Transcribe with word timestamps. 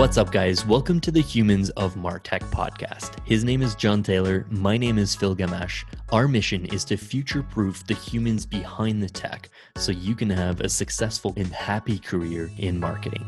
What's 0.00 0.16
up, 0.16 0.32
guys? 0.32 0.64
Welcome 0.64 0.98
to 1.00 1.10
the 1.10 1.20
Humans 1.20 1.68
of 1.76 1.94
Martech 1.94 2.40
podcast. 2.50 3.16
His 3.26 3.44
name 3.44 3.60
is 3.60 3.74
John 3.74 4.02
Taylor. 4.02 4.46
My 4.48 4.78
name 4.78 4.96
is 4.96 5.14
Phil 5.14 5.36
Gamache. 5.36 5.84
Our 6.10 6.26
mission 6.26 6.64
is 6.64 6.86
to 6.86 6.96
future 6.96 7.42
proof 7.42 7.86
the 7.86 7.92
humans 7.92 8.46
behind 8.46 9.02
the 9.02 9.10
tech 9.10 9.50
so 9.76 9.92
you 9.92 10.14
can 10.14 10.30
have 10.30 10.62
a 10.62 10.70
successful 10.70 11.34
and 11.36 11.48
happy 11.48 11.98
career 11.98 12.50
in 12.56 12.80
marketing. 12.80 13.26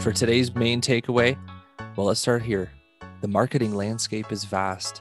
For 0.00 0.10
today's 0.12 0.52
main 0.56 0.80
takeaway, 0.80 1.38
well, 1.94 2.08
let's 2.08 2.18
start 2.18 2.42
here. 2.42 2.72
The 3.20 3.28
marketing 3.28 3.76
landscape 3.76 4.32
is 4.32 4.42
vast. 4.42 5.00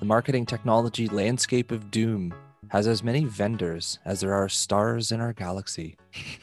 The 0.00 0.06
marketing 0.06 0.46
technology 0.46 1.06
landscape 1.06 1.70
of 1.70 1.92
doom 1.92 2.34
has 2.72 2.86
as 2.86 3.02
many 3.02 3.22
vendors 3.26 3.98
as 4.02 4.22
there 4.22 4.32
are 4.32 4.48
stars 4.48 5.12
in 5.12 5.20
our 5.20 5.34
galaxy. 5.34 5.94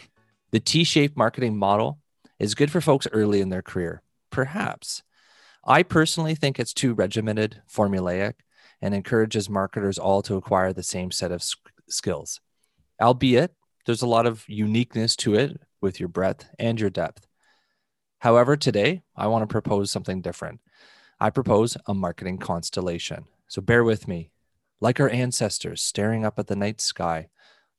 the 0.52 0.60
T 0.60 0.84
shaped 0.84 1.18
marketing 1.18 1.58
model 1.58 1.98
is 2.38 2.54
good 2.54 2.70
for 2.70 2.82
folks 2.82 3.08
early 3.12 3.42
in 3.42 3.50
their 3.50 3.64
career, 3.64 4.04
perhaps. 4.30 5.02
I 5.66 5.82
personally 5.82 6.36
think 6.36 6.60
it's 6.60 6.72
too 6.72 6.94
regimented, 6.94 7.64
formulaic, 7.68 8.34
and 8.80 8.94
encourages 8.94 9.50
marketers 9.50 9.98
all 9.98 10.22
to 10.22 10.36
acquire 10.36 10.72
the 10.72 10.84
same 10.84 11.10
set 11.10 11.32
of 11.32 11.44
skills. 11.90 12.40
Albeit, 13.02 13.56
there's 13.88 14.04
a 14.04 14.08
lot 14.08 14.28
of 14.28 14.48
uniqueness 14.48 15.16
to 15.16 15.34
it 15.34 15.60
with 15.82 16.00
your 16.00 16.10
breadth 16.10 16.48
and 16.60 16.80
your 16.80 16.92
depth. 16.92 17.26
However, 18.20 18.56
today 18.56 19.02
I 19.16 19.26
want 19.26 19.42
to 19.42 19.52
propose 19.52 19.90
something 19.90 20.22
different. 20.22 20.60
I 21.20 21.32
propose 21.32 21.76
a 21.88 21.96
marketing 21.96 22.38
constellation. 22.38 23.26
So 23.48 23.64
bear 23.64 23.84
with 23.84 24.08
me 24.08 24.30
like 24.82 25.00
our 25.00 25.10
ancestors 25.10 25.82
staring 25.82 26.26
up 26.26 26.40
at 26.40 26.48
the 26.48 26.56
night 26.56 26.82
sky, 26.82 27.30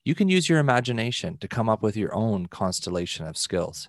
you 0.05 0.14
can 0.14 0.28
use 0.28 0.48
your 0.48 0.58
imagination 0.58 1.36
to 1.38 1.48
come 1.48 1.69
up 1.69 1.83
with 1.83 1.97
your 1.97 2.14
own 2.14 2.47
constellation 2.47 3.27
of 3.27 3.36
skills. 3.36 3.88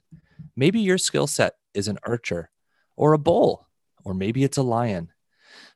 Maybe 0.55 0.79
your 0.79 0.97
skill 0.97 1.27
set 1.27 1.55
is 1.73 1.87
an 1.87 1.99
archer 2.03 2.51
or 2.95 3.13
a 3.13 3.17
bull, 3.17 3.67
or 4.03 4.13
maybe 4.13 4.43
it's 4.43 4.57
a 4.57 4.63
lion. 4.63 5.11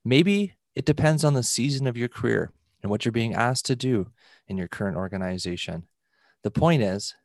Maybe 0.04 0.54
it 0.76 0.86
depends 0.86 1.24
on 1.24 1.34
the 1.34 1.44
season 1.44 1.88
of 1.88 1.98
your 1.98 2.10
career 2.10 2.52
and 2.82 2.90
what 2.90 3.06
you're 3.06 3.12
being 3.12 3.34
asked 3.34 3.66
to 3.66 3.76
do 3.76 4.12
in 4.48 4.58
your 4.58 4.68
current 4.68 4.98
organization. 4.98 5.88
The 6.44 6.52
point 6.52 6.84
is, 6.84 7.16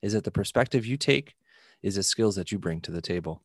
is 0.00 0.12
that 0.14 0.24
the 0.24 0.30
perspective 0.30 0.86
you 0.86 0.96
take 0.96 1.34
is 1.82 1.96
the 1.96 2.02
skills 2.02 2.36
that 2.36 2.52
you 2.52 2.58
bring 2.58 2.80
to 2.82 2.90
the 2.90 3.02
table. 3.02 3.42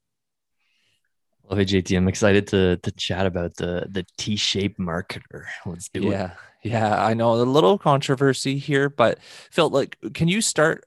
Love 1.49 1.59
it, 1.59 1.67
JT. 1.67 1.95
I'm 1.95 2.07
excited 2.07 2.47
to 2.47 2.77
to 2.77 2.91
chat 2.91 3.25
about 3.25 3.55
the 3.55 3.85
the 3.89 4.05
T-shaped 4.17 4.79
marketer. 4.79 5.45
Let's 5.65 5.89
do 5.89 6.01
yeah. 6.01 6.07
it. 6.07 6.11
Yeah, 6.11 6.31
yeah. 6.63 7.05
I 7.05 7.13
know 7.13 7.33
a 7.33 7.43
little 7.43 7.77
controversy 7.77 8.57
here, 8.57 8.89
but 8.89 9.19
Phil, 9.51 9.69
like, 9.69 9.97
can 10.13 10.27
you 10.27 10.41
start? 10.41 10.85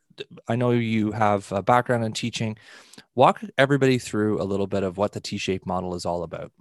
I 0.49 0.57
know 0.57 0.73
you 0.73 1.13
have 1.13 1.53
a 1.53 1.63
background 1.63 2.05
in 2.05 2.13
teaching. 2.13 2.59
Walk 3.15 3.41
everybody 3.57 3.99
through 3.99 4.43
a 4.43 4.45
little 4.45 4.67
bit 4.67 4.83
of 4.83 4.97
what 4.97 5.13
the 5.13 5.21
T-shaped 5.21 5.67
model 5.67 5.95
is 5.95 6.05
all 6.05 6.25
about. 6.25 6.53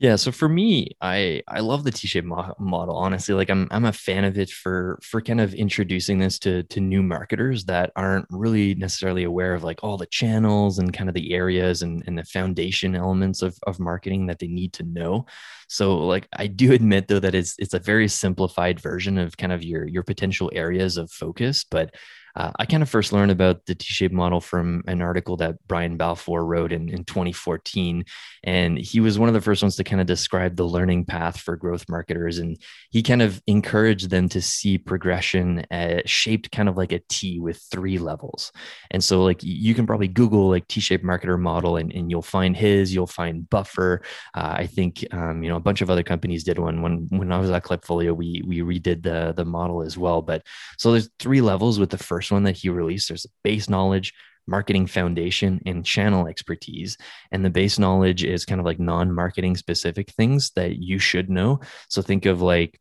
Yeah, 0.00 0.14
so 0.14 0.30
for 0.30 0.48
me, 0.48 0.92
I 1.00 1.42
I 1.48 1.58
love 1.58 1.82
the 1.82 1.90
T-shaped 1.90 2.24
mo- 2.26 2.54
model. 2.60 2.96
Honestly, 2.96 3.34
like 3.34 3.50
I'm 3.50 3.66
I'm 3.72 3.84
a 3.84 3.92
fan 3.92 4.22
of 4.24 4.38
it 4.38 4.48
for 4.48 4.96
for 5.02 5.20
kind 5.20 5.40
of 5.40 5.54
introducing 5.54 6.18
this 6.20 6.38
to 6.40 6.62
to 6.64 6.80
new 6.80 7.02
marketers 7.02 7.64
that 7.64 7.90
aren't 7.96 8.26
really 8.30 8.76
necessarily 8.76 9.24
aware 9.24 9.54
of 9.54 9.64
like 9.64 9.82
all 9.82 9.96
the 9.96 10.06
channels 10.06 10.78
and 10.78 10.92
kind 10.92 11.08
of 11.10 11.14
the 11.16 11.32
areas 11.34 11.82
and, 11.82 12.04
and 12.06 12.16
the 12.16 12.22
foundation 12.24 12.94
elements 12.94 13.42
of 13.42 13.58
of 13.66 13.80
marketing 13.80 14.26
that 14.26 14.38
they 14.38 14.46
need 14.46 14.72
to 14.74 14.84
know. 14.84 15.26
So 15.68 15.98
like 15.98 16.28
I 16.36 16.46
do 16.46 16.72
admit 16.78 17.08
though 17.08 17.18
that 17.20 17.34
it's 17.34 17.56
it's 17.58 17.74
a 17.74 17.80
very 17.80 18.06
simplified 18.06 18.78
version 18.78 19.18
of 19.18 19.36
kind 19.36 19.52
of 19.52 19.64
your 19.64 19.84
your 19.88 20.04
potential 20.04 20.48
areas 20.54 20.96
of 20.96 21.10
focus, 21.10 21.64
but 21.68 21.92
uh, 22.38 22.52
I 22.56 22.66
kind 22.66 22.84
of 22.84 22.88
first 22.88 23.12
learned 23.12 23.32
about 23.32 23.66
the 23.66 23.74
T-shaped 23.74 24.14
model 24.14 24.40
from 24.40 24.84
an 24.86 25.02
article 25.02 25.36
that 25.38 25.56
Brian 25.66 25.96
Balfour 25.96 26.44
wrote 26.44 26.72
in, 26.72 26.88
in 26.88 27.02
2014. 27.02 28.04
And 28.44 28.78
he 28.78 29.00
was 29.00 29.18
one 29.18 29.28
of 29.28 29.34
the 29.34 29.40
first 29.40 29.60
ones 29.60 29.74
to 29.74 29.84
kind 29.84 30.00
of 30.00 30.06
describe 30.06 30.54
the 30.54 30.64
learning 30.64 31.06
path 31.06 31.40
for 31.40 31.56
growth 31.56 31.86
marketers. 31.88 32.38
And 32.38 32.56
he 32.90 33.02
kind 33.02 33.22
of 33.22 33.42
encouraged 33.48 34.10
them 34.10 34.28
to 34.28 34.40
see 34.40 34.78
progression 34.78 35.66
shaped 36.04 36.52
kind 36.52 36.68
of 36.68 36.76
like 36.76 36.92
a 36.92 37.00
T 37.08 37.40
with 37.40 37.60
three 37.72 37.98
levels. 37.98 38.52
And 38.92 39.02
so 39.02 39.24
like 39.24 39.42
you 39.42 39.74
can 39.74 39.84
probably 39.84 40.06
Google 40.06 40.48
like 40.48 40.68
T-shaped 40.68 41.04
marketer 41.04 41.40
model 41.40 41.76
and, 41.76 41.92
and 41.92 42.08
you'll 42.08 42.22
find 42.22 42.56
his, 42.56 42.94
you'll 42.94 43.08
find 43.08 43.50
Buffer. 43.50 44.02
Uh, 44.32 44.54
I 44.58 44.66
think, 44.68 45.04
um, 45.10 45.42
you 45.42 45.48
know, 45.48 45.56
a 45.56 45.60
bunch 45.60 45.80
of 45.80 45.90
other 45.90 46.04
companies 46.04 46.44
did 46.44 46.60
one 46.60 46.82
when, 46.82 47.08
when 47.10 47.32
I 47.32 47.38
was 47.38 47.50
at 47.50 47.64
Klipfolio, 47.64 48.14
we, 48.14 48.44
we 48.46 48.60
redid 48.60 49.02
the, 49.02 49.32
the 49.36 49.44
model 49.44 49.82
as 49.82 49.98
well. 49.98 50.22
But 50.22 50.46
so 50.76 50.92
there's 50.92 51.10
three 51.18 51.40
levels 51.40 51.80
with 51.80 51.90
the 51.90 51.98
first 51.98 52.27
first 52.28 52.32
one 52.32 52.42
that 52.44 52.58
he 52.58 52.68
released, 52.68 53.08
there's 53.08 53.26
base 53.42 53.70
knowledge, 53.70 54.12
marketing 54.46 54.86
foundation, 54.86 55.60
and 55.64 55.84
channel 55.84 56.26
expertise. 56.26 56.98
And 57.32 57.42
the 57.42 57.50
base 57.50 57.78
knowledge 57.78 58.22
is 58.22 58.44
kind 58.44 58.60
of 58.60 58.66
like 58.66 58.78
non 58.78 59.14
marketing 59.14 59.56
specific 59.56 60.10
things 60.10 60.50
that 60.54 60.76
you 60.76 60.98
should 60.98 61.30
know. 61.30 61.60
So 61.88 62.02
think 62.02 62.26
of 62.26 62.42
like 62.42 62.78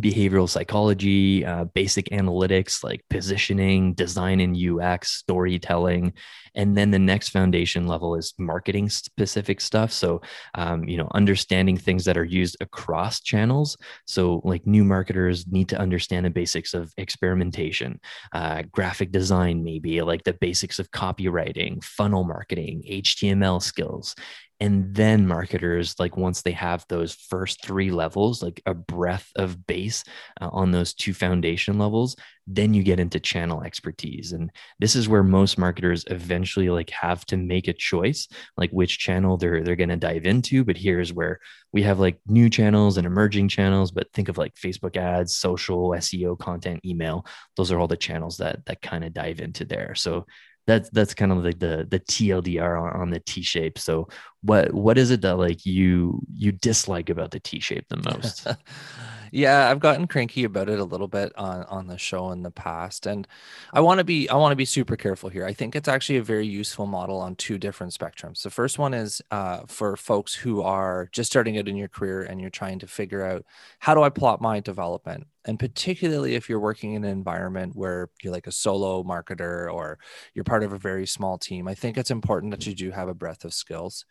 behavioral 0.00 0.48
psychology, 0.48 1.44
uh, 1.44 1.64
basic 1.64 2.06
analytics 2.06 2.82
like 2.82 3.04
positioning, 3.10 3.94
design 3.94 4.40
and 4.40 4.56
UX, 4.56 5.12
storytelling. 5.12 6.12
And 6.54 6.76
then 6.76 6.90
the 6.90 6.98
next 6.98 7.30
foundation 7.30 7.86
level 7.86 8.14
is 8.14 8.32
marketing 8.38 8.88
specific 8.88 9.60
stuff. 9.60 9.92
So, 9.92 10.22
um, 10.54 10.84
you 10.84 10.96
know, 10.96 11.08
understanding 11.14 11.76
things 11.76 12.04
that 12.04 12.16
are 12.16 12.24
used 12.24 12.56
across 12.60 13.20
channels. 13.20 13.76
So, 14.06 14.40
like 14.44 14.66
new 14.66 14.84
marketers 14.84 15.46
need 15.48 15.68
to 15.70 15.78
understand 15.78 16.26
the 16.26 16.30
basics 16.30 16.74
of 16.74 16.92
experimentation, 16.96 18.00
uh, 18.32 18.62
graphic 18.70 19.10
design, 19.10 19.64
maybe 19.64 20.00
like 20.02 20.24
the 20.24 20.34
basics 20.34 20.78
of 20.78 20.90
copywriting, 20.92 21.82
funnel 21.82 22.24
marketing, 22.24 22.84
HTML 22.88 23.60
skills 23.60 24.14
and 24.64 24.94
then 24.94 25.26
marketers 25.26 25.94
like 25.98 26.16
once 26.16 26.40
they 26.40 26.52
have 26.52 26.86
those 26.88 27.12
first 27.12 27.62
three 27.62 27.90
levels 27.90 28.42
like 28.42 28.62
a 28.64 28.72
breadth 28.72 29.30
of 29.36 29.66
base 29.66 30.02
uh, 30.40 30.48
on 30.50 30.70
those 30.70 30.94
two 30.94 31.12
foundation 31.12 31.78
levels 31.78 32.16
then 32.46 32.74
you 32.74 32.82
get 32.82 33.00
into 33.00 33.18
channel 33.18 33.62
expertise. 33.62 34.32
And 34.32 34.50
this 34.78 34.94
is 34.94 35.08
where 35.08 35.22
most 35.22 35.56
marketers 35.56 36.04
eventually 36.08 36.68
like 36.68 36.90
have 36.90 37.24
to 37.26 37.36
make 37.36 37.68
a 37.68 37.72
choice 37.72 38.28
like 38.56 38.70
which 38.70 38.98
channel 38.98 39.36
they're 39.36 39.62
they're 39.62 39.76
going 39.76 39.88
to 39.88 39.96
dive 39.96 40.26
into. 40.26 40.64
But 40.64 40.76
here's 40.76 41.12
where 41.12 41.40
we 41.72 41.82
have 41.82 42.00
like 42.00 42.18
new 42.26 42.50
channels 42.50 42.96
and 42.96 43.06
emerging 43.06 43.48
channels 43.48 43.90
but 43.90 44.12
think 44.12 44.28
of 44.28 44.38
like 44.38 44.54
facebook 44.54 44.96
ads 44.96 45.36
social 45.36 45.88
seo 45.90 46.38
content 46.38 46.80
email. 46.84 47.26
Those 47.56 47.72
are 47.72 47.78
all 47.78 47.88
the 47.88 47.96
channels 47.96 48.36
that 48.38 48.64
that 48.66 48.82
kind 48.82 49.04
of 49.04 49.14
dive 49.14 49.40
into 49.40 49.64
there. 49.64 49.94
So 49.94 50.26
that's 50.66 50.88
that's 50.90 51.14
kind 51.14 51.32
of 51.32 51.44
like 51.44 51.58
the 51.58 51.86
the 51.88 52.00
TLDR 52.00 52.80
on, 52.80 53.00
on 53.00 53.10
the 53.10 53.20
T 53.20 53.42
shape. 53.42 53.78
So 53.78 54.08
what 54.42 54.72
what 54.72 54.98
is 54.98 55.10
it 55.10 55.20
that 55.22 55.36
like 55.36 55.66
you 55.66 56.22
you 56.32 56.52
dislike 56.52 57.10
about 57.10 57.30
the 57.30 57.40
T 57.40 57.60
shape 57.60 57.86
the 57.88 57.96
most? 57.96 58.46
yeah, 59.32 59.68
I've 59.70 59.80
gotten 59.80 60.06
cranky 60.06 60.44
about 60.44 60.70
it 60.70 60.78
a 60.78 60.84
little 60.84 61.08
bit 61.08 61.32
on 61.36 61.64
on 61.64 61.86
the 61.86 61.98
show 61.98 62.30
in 62.30 62.42
the 62.42 62.50
past, 62.50 63.06
and 63.06 63.28
I 63.72 63.80
want 63.80 63.98
to 63.98 64.04
be 64.04 64.28
I 64.28 64.36
want 64.36 64.52
to 64.52 64.56
be 64.56 64.64
super 64.64 64.96
careful 64.96 65.28
here. 65.28 65.44
I 65.44 65.52
think 65.52 65.76
it's 65.76 65.88
actually 65.88 66.16
a 66.16 66.22
very 66.22 66.46
useful 66.46 66.86
model 66.86 67.18
on 67.18 67.36
two 67.36 67.58
different 67.58 67.92
spectrums. 67.92 68.42
The 68.42 68.50
first 68.50 68.78
one 68.78 68.94
is 68.94 69.20
uh, 69.30 69.62
for 69.66 69.96
folks 69.96 70.34
who 70.34 70.62
are 70.62 71.08
just 71.12 71.30
starting 71.30 71.58
out 71.58 71.68
in 71.68 71.76
your 71.76 71.88
career 71.88 72.22
and 72.22 72.40
you're 72.40 72.50
trying 72.50 72.78
to 72.78 72.86
figure 72.86 73.24
out 73.24 73.44
how 73.80 73.94
do 73.94 74.02
I 74.02 74.08
plot 74.08 74.40
my 74.40 74.60
development 74.60 75.26
and 75.46 75.58
particularly 75.58 76.34
if 76.34 76.48
you're 76.48 76.60
working 76.60 76.94
in 76.94 77.04
an 77.04 77.10
environment 77.10 77.74
where 77.74 78.10
you're 78.22 78.32
like 78.32 78.46
a 78.46 78.52
solo 78.52 79.02
marketer 79.02 79.72
or 79.72 79.98
you're 80.34 80.44
part 80.44 80.62
of 80.62 80.72
a 80.72 80.78
very 80.78 81.06
small 81.06 81.38
team 81.38 81.68
i 81.68 81.74
think 81.74 81.96
it's 81.96 82.10
important 82.10 82.50
that 82.50 82.66
you 82.66 82.74
do 82.74 82.90
have 82.90 83.08
a 83.08 83.14
breadth 83.14 83.44
of 83.44 83.54
skills. 83.54 84.04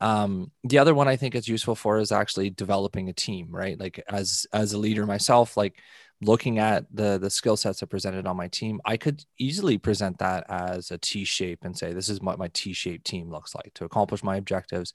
Um, 0.00 0.50
the 0.64 0.78
other 0.78 0.94
one 0.94 1.08
i 1.08 1.16
think 1.16 1.34
it's 1.34 1.48
useful 1.48 1.74
for 1.74 1.98
is 1.98 2.12
actually 2.12 2.50
developing 2.50 3.08
a 3.08 3.12
team 3.12 3.48
right? 3.50 3.78
Like 3.78 4.02
as 4.08 4.46
as 4.52 4.72
a 4.72 4.78
leader 4.78 5.06
myself 5.06 5.56
like 5.56 5.78
looking 6.20 6.58
at 6.58 6.84
the 6.94 7.18
the 7.18 7.30
skill 7.30 7.56
sets 7.56 7.80
that 7.80 7.88
presented 7.88 8.26
on 8.26 8.36
my 8.36 8.46
team 8.48 8.80
i 8.84 8.96
could 8.96 9.24
easily 9.38 9.76
present 9.76 10.16
that 10.18 10.44
as 10.48 10.90
a 10.90 10.98
t 10.98 11.24
shape 11.24 11.64
and 11.64 11.76
say 11.76 11.92
this 11.92 12.08
is 12.08 12.20
what 12.20 12.38
my 12.38 12.48
t 12.54 12.72
shaped 12.72 13.04
team 13.04 13.30
looks 13.30 13.54
like. 13.54 13.72
To 13.74 13.84
accomplish 13.84 14.22
my 14.22 14.36
objectives 14.36 14.92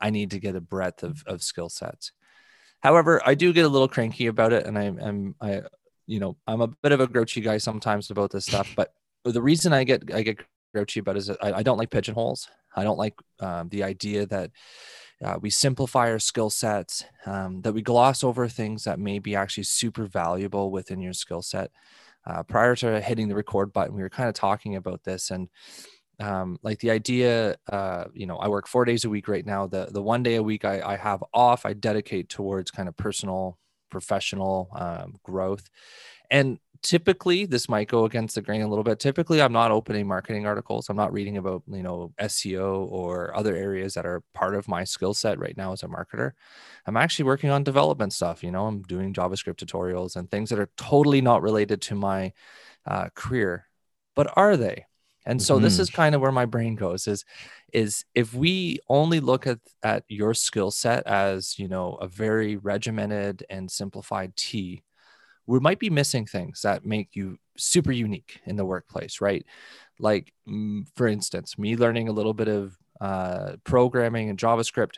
i 0.00 0.10
need 0.10 0.30
to 0.30 0.40
get 0.40 0.56
a 0.56 0.60
breadth 0.60 1.02
of, 1.02 1.22
of 1.26 1.42
skill 1.42 1.68
sets 1.68 2.12
However, 2.80 3.20
I 3.24 3.34
do 3.34 3.52
get 3.52 3.64
a 3.64 3.68
little 3.68 3.88
cranky 3.88 4.26
about 4.26 4.52
it, 4.52 4.66
and 4.66 4.78
I 4.78 4.84
am 4.84 5.34
I, 5.40 5.62
you 6.06 6.20
know, 6.20 6.36
I'm 6.46 6.60
a 6.60 6.68
bit 6.68 6.92
of 6.92 7.00
a 7.00 7.06
grouchy 7.06 7.40
guy 7.40 7.58
sometimes 7.58 8.10
about 8.10 8.30
this 8.30 8.46
stuff. 8.46 8.72
But 8.74 8.92
the 9.24 9.42
reason 9.42 9.72
I 9.72 9.84
get 9.84 10.12
I 10.12 10.22
get 10.22 10.40
grouchy 10.74 11.00
about 11.00 11.16
it 11.16 11.20
is 11.20 11.30
I, 11.30 11.52
I 11.52 11.62
don't 11.62 11.78
like 11.78 11.90
pigeonholes. 11.90 12.48
I 12.74 12.84
don't 12.84 12.98
like 12.98 13.14
um, 13.40 13.68
the 13.68 13.82
idea 13.82 14.26
that 14.26 14.50
uh, 15.22 15.38
we 15.40 15.50
simplify 15.50 16.10
our 16.10 16.18
skill 16.18 16.50
sets, 16.50 17.04
um, 17.26 17.60
that 17.62 17.72
we 17.72 17.82
gloss 17.82 18.24
over 18.24 18.48
things 18.48 18.84
that 18.84 18.98
may 18.98 19.18
be 19.18 19.34
actually 19.34 19.64
super 19.64 20.06
valuable 20.06 20.70
within 20.70 21.00
your 21.00 21.12
skill 21.12 21.42
set. 21.42 21.70
Uh, 22.26 22.42
prior 22.42 22.76
to 22.76 23.00
hitting 23.00 23.28
the 23.28 23.34
record 23.34 23.72
button, 23.72 23.94
we 23.94 24.02
were 24.02 24.10
kind 24.10 24.28
of 24.28 24.34
talking 24.34 24.76
about 24.76 25.04
this, 25.04 25.30
and 25.30 25.48
um, 26.20 26.58
like 26.62 26.78
the 26.80 26.90
idea 26.90 27.56
uh, 27.70 28.04
you 28.12 28.26
know 28.26 28.36
i 28.36 28.48
work 28.48 28.68
four 28.68 28.84
days 28.84 29.04
a 29.04 29.10
week 29.10 29.28
right 29.28 29.46
now. 29.46 29.66
The 29.66 29.88
the 29.90 30.02
one 30.02 30.22
day 30.22 30.36
a 30.36 30.42
week 30.42 30.64
i, 30.64 30.80
I 30.80 30.96
have 30.96 31.24
off 31.32 31.66
i 31.66 31.72
dedicate 31.72 32.28
towards 32.28 32.70
kind 32.70 32.88
of 32.88 32.96
personal 32.96 33.58
professional 33.90 34.68
um, 34.76 35.16
growth. 35.24 35.68
And 36.30 36.60
typically 36.82 37.44
this 37.44 37.68
might 37.68 37.88
go 37.88 38.04
against 38.04 38.36
the 38.36 38.40
grain 38.42 38.62
a 38.62 38.68
little 38.68 38.84
bit. 38.84 39.00
Typically 39.00 39.42
i'm 39.42 39.52
not 39.52 39.70
opening 39.70 40.06
marketing 40.06 40.46
articles. 40.46 40.88
I'm 40.88 40.96
not 40.96 41.12
reading 41.12 41.36
about 41.38 41.62
you 41.66 41.82
know 41.82 42.12
seo 42.20 42.86
or 42.90 43.36
other 43.36 43.56
areas 43.56 43.94
that 43.94 44.06
are 44.06 44.22
part 44.34 44.54
of 44.54 44.68
my 44.68 44.84
skill 44.84 45.14
set 45.14 45.38
right 45.38 45.56
now 45.56 45.72
as 45.72 45.82
a 45.82 45.88
marketer. 45.88 46.32
I'm 46.86 46.96
actually 46.96 47.26
working 47.26 47.50
on 47.50 47.64
development 47.64 48.12
stuff 48.12 48.42
you 48.44 48.50
know? 48.50 48.66
I'm 48.66 48.82
doing 48.82 49.12
javascript 49.14 49.64
tutorials 49.64 50.16
and 50.16 50.30
things 50.30 50.50
that 50.50 50.58
are 50.58 50.70
totally 50.76 51.20
not 51.20 51.42
related 51.42 51.80
to 51.82 51.94
my 51.94 52.32
uh, 52.86 53.08
career. 53.14 53.66
But 54.16 54.32
are 54.36 54.56
they 54.56 54.86
and 55.26 55.42
so 55.42 55.54
mm-hmm. 55.54 55.64
this 55.64 55.78
is 55.78 55.90
kind 55.90 56.14
of 56.14 56.20
where 56.20 56.32
my 56.32 56.46
brain 56.46 56.74
goes 56.74 57.06
is 57.06 57.24
is 57.72 58.04
if 58.14 58.34
we 58.34 58.78
only 58.88 59.20
look 59.20 59.46
at 59.46 59.58
at 59.82 60.04
your 60.08 60.34
skill 60.34 60.70
set 60.70 61.06
as 61.06 61.58
you 61.58 61.68
know 61.68 61.94
a 61.94 62.08
very 62.08 62.56
regimented 62.56 63.44
and 63.50 63.70
simplified 63.70 64.34
t 64.36 64.82
we 65.46 65.58
might 65.58 65.80
be 65.80 65.90
missing 65.90 66.26
things 66.26 66.62
that 66.62 66.86
make 66.86 67.08
you 67.14 67.36
super 67.56 67.90
unique 67.90 68.40
in 68.46 68.56
the 68.56 68.64
workplace, 68.64 69.20
right? 69.20 69.44
Like, 69.98 70.32
for 70.94 71.08
instance, 71.08 71.58
me 71.58 71.76
learning 71.76 72.08
a 72.08 72.12
little 72.12 72.34
bit 72.34 72.48
of 72.48 72.78
uh, 73.00 73.56
programming 73.64 74.30
and 74.30 74.38
JavaScript 74.38 74.94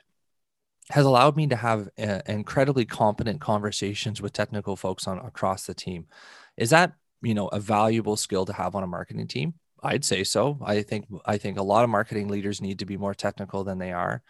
has 0.91 1.07
allowed 1.07 1.37
me 1.37 1.47
to 1.47 1.57
have 1.57 1.89
uh, 1.99 2.21
incredibly 2.27 2.85
competent 2.85 3.41
conversations 3.41 4.21
with 4.21 4.33
technical 4.33 4.77
folks 4.77 5.07
on 5.07 5.19
across 5.19 5.67
the 5.67 5.75
team. 5.75 6.07
Is 6.57 6.71
that 6.71 6.93
you 7.23 7.35
know 7.35 7.49
a 7.49 7.61
valuable 7.61 8.17
skill 8.17 8.45
to 8.45 8.53
have 8.53 8.75
on 8.75 8.83
a 8.83 8.87
marketing 8.87 9.29
team? 9.29 9.55
I'd 9.83 10.05
say 10.05 10.25
so. 10.25 10.59
I 10.65 10.83
think 10.83 11.07
I 11.27 11.39
think 11.39 11.59
a 11.59 11.63
lot 11.63 11.85
of 11.85 11.91
marketing 11.91 12.29
leaders 12.29 12.61
need 12.61 12.79
to 12.79 12.87
be 12.87 12.97
more 12.97 13.15
technical 13.15 13.65
than 13.65 13.79
they 13.79 13.93
are 13.93 14.23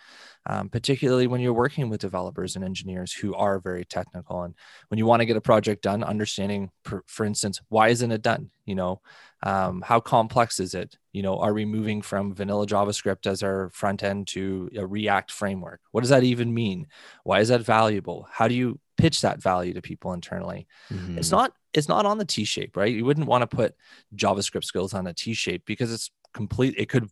um, 0.47 0.69
particularly 0.69 1.27
when 1.27 1.41
you're 1.41 1.53
working 1.53 1.89
with 1.89 2.01
developers 2.01 2.57
and 2.57 2.65
engineers 2.65 3.13
who 3.13 3.35
are 3.35 3.61
very 3.61 3.85
technical. 3.85 4.43
And 4.43 4.55
when 4.89 4.99
you 4.99 5.07
want 5.07 5.21
to 5.21 5.27
get 5.27 5.37
a 5.37 5.41
project 5.41 5.83
done, 5.83 6.03
understanding, 6.03 6.71
for, 6.85 7.05
for 7.07 7.25
instance, 7.25 7.61
why 7.69 7.89
isn't 7.89 8.11
it 8.11 8.23
done? 8.23 8.51
You 8.67 8.75
know, 8.75 9.01
um, 9.45 9.83
how 9.83 10.01
complex 10.01 10.59
is 10.59 10.75
it? 10.75 10.97
You 11.13 11.23
know, 11.23 11.39
are 11.39 11.53
we 11.53 11.65
moving 11.65 12.03
from 12.03 12.35
vanilla 12.35 12.67
JavaScript 12.67 13.27
as 13.27 13.43
our 13.43 13.71
front 13.71 14.03
end 14.03 14.29
to 14.29 14.69
a 14.77 14.87
React 14.87 15.31
framework? 15.31 15.81
What 15.93 16.01
does 16.01 16.11
that 16.11 16.25
even 16.25 16.53
mean? 16.53 16.87
Why 17.25 17.41
is 17.41 17.49
that 17.49 17.63
valuable? 17.63 18.27
How 18.31 18.49
do 18.49 18.55
you 18.55 18.81
pitch 18.97 19.21
that 19.21 19.43
value 19.43 19.75
to 19.75 19.83
people 19.83 20.13
internally? 20.13 20.67
Mm-hmm. 20.93 21.19
It's 21.19 21.31
not 21.31 21.53
it's 21.75 21.89
not 21.89 22.07
on 22.07 22.19
the 22.19 22.25
T 22.25 22.45
shape, 22.45 22.77
right? 22.77 22.95
You 22.95 23.05
wouldn't 23.05 23.27
want 23.27 23.43
to 23.43 23.57
put 23.57 23.75
JavaScript 24.15 24.65
skills 24.65 24.95
on 24.95 25.07
a 25.07 25.15
T 25.15 25.35
shape 25.35 25.65
because 25.67 25.93
it's 25.93 26.11
complete. 26.33 26.75
It 26.77 26.89
could 26.89 27.09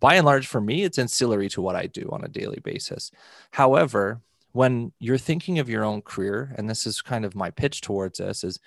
by 0.00 0.14
and 0.14 0.26
large, 0.26 0.46
for 0.46 0.60
me, 0.60 0.84
it's 0.84 0.98
ancillary 0.98 1.48
to 1.50 1.62
what 1.62 1.76
I 1.76 1.86
do 1.86 2.08
on 2.12 2.24
a 2.24 2.28
daily 2.28 2.60
basis. 2.62 3.10
However, 3.50 4.20
when 4.52 4.92
you're 4.98 5.18
thinking 5.18 5.58
of 5.58 5.68
your 5.68 5.84
own 5.84 6.02
career, 6.02 6.54
and 6.56 6.70
this 6.70 6.86
is 6.86 7.02
kind 7.02 7.24
of 7.24 7.34
my 7.34 7.50
pitch 7.50 7.80
towards 7.80 8.18
this, 8.18 8.44
is 8.44 8.60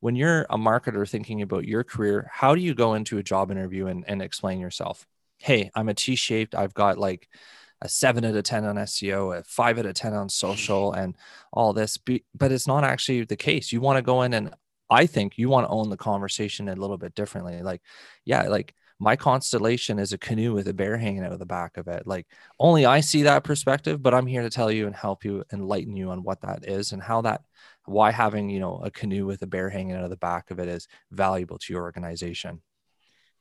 when 0.00 0.16
you're 0.16 0.46
a 0.50 0.58
marketer 0.58 1.08
thinking 1.08 1.42
about 1.42 1.64
your 1.64 1.84
career, 1.84 2.28
how 2.32 2.54
do 2.54 2.60
you 2.60 2.74
go 2.74 2.94
into 2.94 3.18
a 3.18 3.22
job 3.22 3.50
interview 3.50 3.86
and, 3.86 4.04
and 4.08 4.20
explain 4.20 4.60
yourself? 4.60 5.06
Hey, 5.38 5.70
I'm 5.74 5.88
a 5.88 5.94
T 5.94 6.16
shaped, 6.16 6.54
I've 6.54 6.74
got 6.74 6.98
like 6.98 7.28
a 7.80 7.88
seven 7.88 8.24
out 8.24 8.34
of 8.34 8.44
10 8.44 8.64
on 8.64 8.76
SEO, 8.76 9.38
a 9.38 9.44
five 9.44 9.78
out 9.78 9.86
of 9.86 9.94
10 9.94 10.14
on 10.14 10.28
social, 10.28 10.92
and 10.92 11.16
all 11.52 11.72
this. 11.72 11.98
But 11.98 12.52
it's 12.52 12.66
not 12.66 12.82
actually 12.82 13.24
the 13.24 13.36
case. 13.36 13.72
You 13.72 13.80
want 13.80 13.98
to 13.98 14.02
go 14.02 14.22
in 14.22 14.34
and 14.34 14.54
I 14.94 15.06
think 15.06 15.38
you 15.38 15.48
want 15.48 15.66
to 15.66 15.70
own 15.70 15.90
the 15.90 15.96
conversation 15.96 16.68
a 16.68 16.76
little 16.76 16.98
bit 16.98 17.14
differently. 17.14 17.62
Like, 17.62 17.82
yeah, 18.24 18.48
like 18.48 18.74
my 19.00 19.16
constellation 19.16 19.98
is 19.98 20.12
a 20.12 20.18
canoe 20.18 20.54
with 20.54 20.68
a 20.68 20.72
bear 20.72 20.96
hanging 20.96 21.24
out 21.24 21.32
of 21.32 21.38
the 21.38 21.46
back 21.46 21.76
of 21.76 21.88
it. 21.88 22.06
Like 22.06 22.26
only 22.60 22.86
I 22.86 23.00
see 23.00 23.22
that 23.22 23.44
perspective, 23.44 24.02
but 24.02 24.14
I'm 24.14 24.26
here 24.26 24.42
to 24.42 24.50
tell 24.50 24.70
you 24.70 24.86
and 24.86 24.94
help 24.94 25.24
you 25.24 25.44
enlighten 25.52 25.96
you 25.96 26.10
on 26.10 26.22
what 26.22 26.40
that 26.42 26.68
is 26.68 26.92
and 26.92 27.02
how 27.02 27.22
that 27.22 27.42
why 27.86 28.12
having, 28.12 28.48
you 28.48 28.60
know, 28.60 28.80
a 28.82 28.90
canoe 28.90 29.26
with 29.26 29.42
a 29.42 29.46
bear 29.46 29.68
hanging 29.68 29.96
out 29.96 30.04
of 30.04 30.10
the 30.10 30.16
back 30.16 30.50
of 30.50 30.58
it 30.58 30.68
is 30.68 30.86
valuable 31.10 31.58
to 31.58 31.72
your 31.72 31.82
organization. 31.82 32.62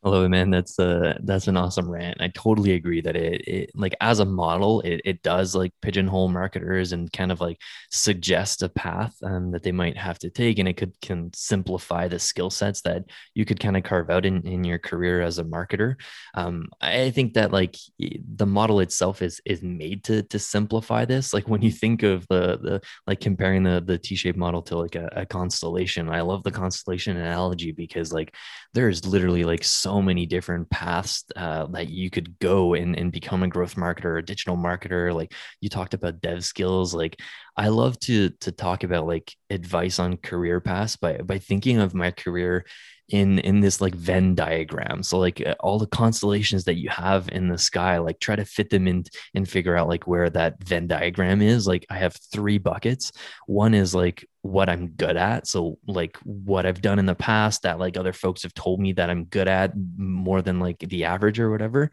Hello, 0.03 0.27
man. 0.27 0.49
That's 0.49 0.77
a 0.79 1.17
that's 1.23 1.47
an 1.47 1.55
awesome 1.55 1.89
rant. 1.89 2.17
I 2.19 2.27
totally 2.27 2.73
agree 2.73 2.99
that 2.99 3.15
it, 3.15 3.47
it 3.47 3.71
like 3.73 3.95
as 4.01 4.19
a 4.19 4.25
model, 4.25 4.81
it, 4.81 4.99
it 5.05 5.21
does 5.23 5.55
like 5.55 5.71
pigeonhole 5.81 6.27
marketers 6.27 6.91
and 6.91 7.09
kind 7.13 7.31
of 7.31 7.39
like 7.39 7.57
suggest 7.89 8.63
a 8.63 8.69
path 8.69 9.15
um, 9.23 9.51
that 9.51 9.63
they 9.63 9.71
might 9.71 9.95
have 9.97 10.19
to 10.19 10.29
take, 10.29 10.59
and 10.59 10.67
it 10.67 10.75
could 10.75 10.99
can 10.99 11.31
simplify 11.33 12.09
the 12.09 12.19
skill 12.19 12.49
sets 12.49 12.81
that 12.81 13.03
you 13.33 13.45
could 13.45 13.61
kind 13.61 13.77
of 13.77 13.83
carve 13.83 14.09
out 14.09 14.25
in, 14.25 14.45
in 14.45 14.65
your 14.65 14.77
career 14.77 15.21
as 15.21 15.39
a 15.39 15.43
marketer. 15.45 15.95
Um, 16.33 16.67
I 16.81 17.11
think 17.11 17.35
that 17.35 17.53
like 17.53 17.77
the 17.97 18.45
model 18.45 18.81
itself 18.81 19.21
is 19.21 19.39
is 19.45 19.61
made 19.63 20.03
to 20.05 20.23
to 20.23 20.37
simplify 20.37 21.05
this. 21.05 21.33
Like 21.33 21.47
when 21.47 21.61
you 21.61 21.71
think 21.71 22.03
of 22.03 22.27
the 22.27 22.57
the 22.61 22.81
like 23.07 23.21
comparing 23.21 23.63
the 23.63 23.81
the 23.85 23.97
T-shaped 23.97 24.37
model 24.37 24.63
to 24.63 24.77
like 24.77 24.95
a, 24.95 25.09
a 25.15 25.25
constellation, 25.25 26.09
I 26.09 26.21
love 26.21 26.43
the 26.43 26.51
constellation 26.51 27.15
analogy 27.15 27.71
because 27.71 28.11
like 28.11 28.35
there's 28.73 29.05
literally 29.05 29.43
like 29.43 29.63
so 29.63 29.83
so 29.93 30.01
many 30.01 30.25
different 30.25 30.69
paths 30.69 31.25
uh, 31.35 31.67
that 31.67 31.89
you 31.89 32.09
could 32.09 32.39
go 32.39 32.73
and, 32.73 32.97
and 32.97 33.11
become 33.11 33.43
a 33.43 33.47
growth 33.47 33.75
marketer 33.75 34.17
a 34.17 34.25
digital 34.25 34.57
marketer. 34.57 35.13
Like 35.13 35.33
you 35.61 35.69
talked 35.69 35.93
about 35.93 36.21
dev 36.21 36.43
skills. 36.43 36.95
Like 36.95 37.19
I 37.55 37.67
love 37.69 37.99
to 38.01 38.29
to 38.29 38.51
talk 38.51 38.83
about 38.83 39.07
like 39.07 39.33
advice 39.49 39.99
on 39.99 40.17
career 40.17 40.59
paths 40.59 40.95
by 40.95 41.17
by 41.17 41.39
thinking 41.39 41.79
of 41.79 41.93
my 41.93 42.11
career 42.11 42.65
in 43.09 43.37
in 43.39 43.59
this 43.59 43.81
like 43.81 43.93
venn 43.93 44.33
diagram 44.33 45.03
so 45.03 45.19
like 45.19 45.45
uh, 45.45 45.53
all 45.59 45.77
the 45.77 45.85
constellations 45.87 46.63
that 46.63 46.77
you 46.77 46.89
have 46.89 47.27
in 47.31 47.49
the 47.49 47.57
sky 47.57 47.97
like 47.97 48.19
try 48.19 48.35
to 48.35 48.45
fit 48.45 48.69
them 48.69 48.87
in 48.87 49.03
and 49.35 49.47
figure 49.47 49.75
out 49.75 49.89
like 49.89 50.07
where 50.07 50.29
that 50.29 50.63
venn 50.63 50.87
diagram 50.87 51.41
is 51.41 51.67
like 51.67 51.85
i 51.89 51.97
have 51.97 52.15
three 52.31 52.57
buckets 52.57 53.11
one 53.45 53.73
is 53.73 53.93
like 53.93 54.25
what 54.43 54.69
I'm 54.69 54.89
good 54.89 55.15
at. 55.15 55.47
So 55.47 55.79
like 55.87 56.17
what 56.23 56.65
I've 56.65 56.81
done 56.81 56.99
in 56.99 57.05
the 57.05 57.15
past 57.15 57.63
that 57.63 57.79
like 57.79 57.95
other 57.95 58.11
folks 58.11 58.43
have 58.43 58.53
told 58.53 58.81
me 58.81 58.91
that 58.93 59.09
I'm 59.09 59.23
good 59.23 59.47
at 59.47 59.71
more 59.95 60.41
than 60.41 60.59
like 60.59 60.79
the 60.79 61.05
average 61.05 61.39
or 61.39 61.49
whatever. 61.49 61.91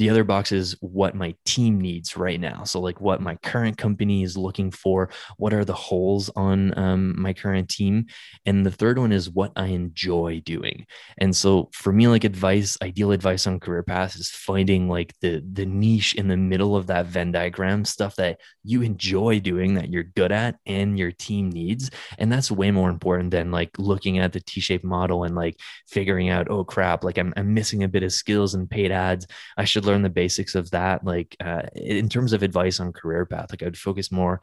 The 0.00 0.08
other 0.08 0.24
box 0.24 0.50
is 0.50 0.74
what 0.80 1.14
my 1.14 1.34
team 1.44 1.78
needs 1.78 2.16
right 2.16 2.40
now. 2.40 2.64
So 2.64 2.80
like 2.80 3.02
what 3.02 3.20
my 3.20 3.34
current 3.42 3.76
company 3.76 4.22
is 4.22 4.34
looking 4.34 4.70
for, 4.70 5.10
what 5.36 5.52
are 5.52 5.62
the 5.62 5.74
holes 5.74 6.30
on 6.34 6.76
um, 6.78 7.20
my 7.20 7.34
current 7.34 7.68
team, 7.68 8.06
and 8.46 8.64
the 8.64 8.70
third 8.70 8.98
one 8.98 9.12
is 9.12 9.28
what 9.28 9.52
I 9.56 9.66
enjoy 9.66 10.40
doing. 10.42 10.86
And 11.18 11.36
so 11.36 11.68
for 11.74 11.92
me, 11.92 12.08
like 12.08 12.24
advice, 12.24 12.78
ideal 12.80 13.12
advice 13.12 13.46
on 13.46 13.60
career 13.60 13.82
paths 13.82 14.16
is 14.16 14.30
finding 14.30 14.88
like 14.88 15.12
the 15.20 15.44
the 15.52 15.66
niche 15.66 16.14
in 16.14 16.28
the 16.28 16.36
middle 16.38 16.76
of 16.76 16.86
that 16.86 17.04
Venn 17.04 17.30
diagram 17.30 17.84
stuff 17.84 18.16
that 18.16 18.40
you 18.64 18.82
enjoy 18.82 19.40
doing 19.40 19.74
that 19.74 19.90
you're 19.90 20.02
good 20.02 20.32
at 20.32 20.56
and 20.66 20.98
your 20.98 21.12
team 21.12 21.50
needs 21.50 21.90
and 22.18 22.30
that's 22.30 22.50
way 22.50 22.70
more 22.70 22.90
important 22.90 23.30
than 23.30 23.50
like 23.50 23.70
looking 23.78 24.18
at 24.18 24.32
the 24.32 24.40
t-shaped 24.40 24.84
model 24.84 25.24
and 25.24 25.34
like 25.34 25.58
figuring 25.88 26.28
out 26.28 26.50
oh 26.50 26.64
crap 26.64 27.02
like 27.02 27.18
i'm, 27.18 27.32
I'm 27.36 27.54
missing 27.54 27.82
a 27.82 27.88
bit 27.88 28.02
of 28.02 28.12
skills 28.12 28.54
and 28.54 28.68
paid 28.68 28.92
ads 28.92 29.26
i 29.56 29.64
should 29.64 29.84
learn 29.90 30.02
the 30.02 30.08
basics 30.08 30.54
of 30.54 30.70
that 30.70 31.04
like 31.04 31.36
uh, 31.44 31.62
in 31.74 32.08
terms 32.08 32.32
of 32.32 32.42
advice 32.42 32.80
on 32.80 32.92
career 32.92 33.26
path 33.26 33.50
like 33.50 33.62
i'd 33.62 33.76
focus 33.76 34.10
more 34.10 34.40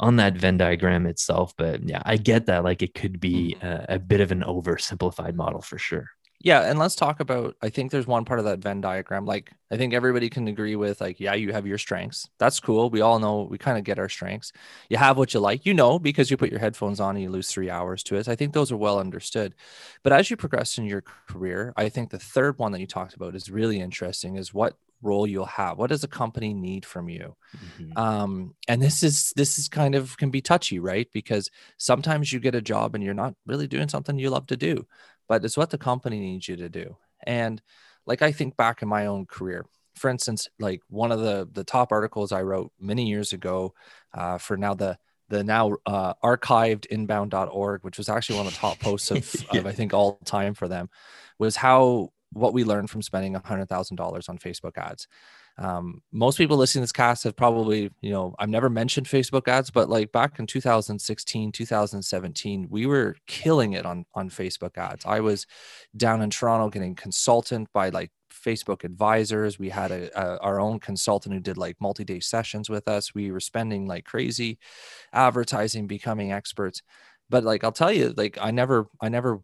on 0.00 0.16
that 0.16 0.34
Venn 0.34 0.56
diagram 0.56 1.06
itself. 1.06 1.54
But 1.56 1.86
yeah, 1.86 2.02
I 2.04 2.16
get 2.16 2.46
that. 2.46 2.64
Like 2.64 2.82
it 2.82 2.94
could 2.94 3.20
be 3.20 3.56
mm-hmm. 3.60 3.92
a, 3.92 3.96
a, 3.96 3.98
bit 3.98 4.20
of 4.20 4.32
an 4.32 4.40
oversimplified 4.40 5.34
model 5.34 5.60
for 5.60 5.78
sure. 5.78 6.06
Yeah, 6.42 6.62
and 6.62 6.78
let's 6.78 6.96
talk 6.96 7.20
about 7.20 7.54
I 7.60 7.68
think 7.68 7.90
there's 7.90 8.06
one 8.06 8.24
part 8.24 8.38
of 8.38 8.46
that 8.46 8.60
Venn 8.60 8.80
diagram 8.80 9.26
like 9.26 9.52
I 9.70 9.76
think 9.76 9.92
everybody 9.92 10.30
can 10.30 10.48
agree 10.48 10.74
with 10.74 11.02
like 11.02 11.20
yeah, 11.20 11.34
you 11.34 11.52
have 11.52 11.66
your 11.66 11.76
strengths. 11.76 12.30
That's 12.38 12.60
cool. 12.60 12.88
We 12.88 13.02
all 13.02 13.18
know 13.18 13.42
we 13.42 13.58
kind 13.58 13.76
of 13.76 13.84
get 13.84 13.98
our 13.98 14.08
strengths. 14.08 14.50
You 14.88 14.96
have 14.96 15.18
what 15.18 15.34
you 15.34 15.40
like. 15.40 15.66
You 15.66 15.74
know 15.74 15.98
because 15.98 16.30
you 16.30 16.38
put 16.38 16.50
your 16.50 16.58
headphones 16.58 16.98
on 16.98 17.14
and 17.14 17.22
you 17.22 17.28
lose 17.28 17.50
3 17.50 17.68
hours 17.68 18.02
to 18.04 18.16
it. 18.16 18.26
I 18.26 18.36
think 18.36 18.54
those 18.54 18.72
are 18.72 18.76
well 18.78 18.98
understood. 18.98 19.54
But 20.02 20.14
as 20.14 20.30
you 20.30 20.38
progress 20.38 20.78
in 20.78 20.86
your 20.86 21.02
career, 21.02 21.74
I 21.76 21.90
think 21.90 22.08
the 22.08 22.18
third 22.18 22.58
one 22.58 22.72
that 22.72 22.80
you 22.80 22.86
talked 22.86 23.12
about 23.12 23.34
is 23.34 23.50
really 23.50 23.78
interesting 23.78 24.36
is 24.36 24.54
what 24.54 24.78
role 25.02 25.26
you'll 25.26 25.44
have 25.44 25.78
what 25.78 25.88
does 25.90 26.04
a 26.04 26.08
company 26.08 26.52
need 26.52 26.84
from 26.84 27.08
you 27.08 27.34
mm-hmm. 27.56 27.96
um, 27.96 28.54
and 28.68 28.82
this 28.82 29.02
is 29.02 29.32
this 29.36 29.58
is 29.58 29.68
kind 29.68 29.94
of 29.94 30.16
can 30.16 30.30
be 30.30 30.40
touchy 30.40 30.78
right 30.78 31.08
because 31.12 31.50
sometimes 31.78 32.32
you 32.32 32.40
get 32.40 32.54
a 32.54 32.60
job 32.60 32.94
and 32.94 33.02
you're 33.02 33.14
not 33.14 33.34
really 33.46 33.66
doing 33.66 33.88
something 33.88 34.18
you 34.18 34.30
love 34.30 34.46
to 34.46 34.56
do 34.56 34.86
but 35.30 35.44
it's 35.44 35.56
what 35.56 35.70
the 35.70 35.78
company 35.78 36.18
needs 36.18 36.48
you 36.48 36.56
to 36.56 36.68
do. 36.68 36.96
And 37.22 37.62
like 38.04 38.20
I 38.20 38.32
think 38.32 38.56
back 38.56 38.82
in 38.82 38.88
my 38.88 39.06
own 39.06 39.26
career, 39.26 39.64
for 39.94 40.10
instance, 40.10 40.48
like 40.58 40.82
one 40.88 41.12
of 41.12 41.20
the 41.20 41.48
the 41.52 41.62
top 41.62 41.92
articles 41.92 42.32
I 42.32 42.42
wrote 42.42 42.72
many 42.80 43.06
years 43.06 43.32
ago 43.32 43.72
uh, 44.12 44.38
for 44.38 44.56
now 44.56 44.74
the 44.74 44.98
the 45.28 45.44
now 45.44 45.76
uh, 45.86 46.14
archived 46.24 46.86
inbound.org, 46.86 47.84
which 47.84 47.96
was 47.96 48.08
actually 48.08 48.38
one 48.38 48.48
of 48.48 48.54
the 48.54 48.58
top 48.58 48.80
posts 48.80 49.12
of, 49.12 49.46
yeah. 49.52 49.60
of 49.60 49.66
I 49.66 49.72
think 49.72 49.94
all 49.94 50.18
time 50.24 50.54
for 50.54 50.66
them, 50.66 50.90
was 51.38 51.54
how 51.54 52.10
what 52.32 52.52
we 52.52 52.64
learned 52.64 52.90
from 52.90 53.02
spending 53.02 53.34
$100,000 53.34 54.28
on 54.28 54.38
Facebook 54.38 54.78
ads. 54.78 55.08
Um, 55.58 56.00
most 56.12 56.38
people 56.38 56.56
listening 56.56 56.80
to 56.80 56.84
this 56.84 56.92
cast 56.92 57.24
have 57.24 57.36
probably, 57.36 57.90
you 58.00 58.10
know, 58.10 58.34
I've 58.38 58.48
never 58.48 58.70
mentioned 58.70 59.06
Facebook 59.06 59.46
ads, 59.46 59.70
but 59.70 59.90
like 59.90 60.10
back 60.10 60.38
in 60.38 60.46
2016, 60.46 61.52
2017, 61.52 62.66
we 62.70 62.86
were 62.86 63.16
killing 63.26 63.74
it 63.74 63.84
on 63.84 64.06
on 64.14 64.30
Facebook 64.30 64.78
ads. 64.78 65.04
I 65.04 65.20
was 65.20 65.46
down 65.96 66.22
in 66.22 66.30
Toronto 66.30 66.70
getting 66.70 66.94
consultant 66.94 67.68
by 67.74 67.90
like 67.90 68.10
Facebook 68.32 68.84
advisors. 68.84 69.58
We 69.58 69.68
had 69.68 69.90
a, 69.90 70.10
a, 70.18 70.38
our 70.38 70.60
own 70.60 70.80
consultant 70.80 71.34
who 71.34 71.40
did 71.40 71.58
like 71.58 71.76
multi-day 71.80 72.20
sessions 72.20 72.70
with 72.70 72.88
us. 72.88 73.14
We 73.14 73.30
were 73.30 73.40
spending 73.40 73.86
like 73.86 74.04
crazy 74.04 74.58
advertising, 75.12 75.86
becoming 75.86 76.32
experts. 76.32 76.80
But 77.28 77.44
like 77.44 77.64
I'll 77.64 77.72
tell 77.72 77.92
you, 77.92 78.14
like 78.16 78.38
I 78.40 78.50
never 78.50 78.88
I 79.00 79.08
never 79.08 79.40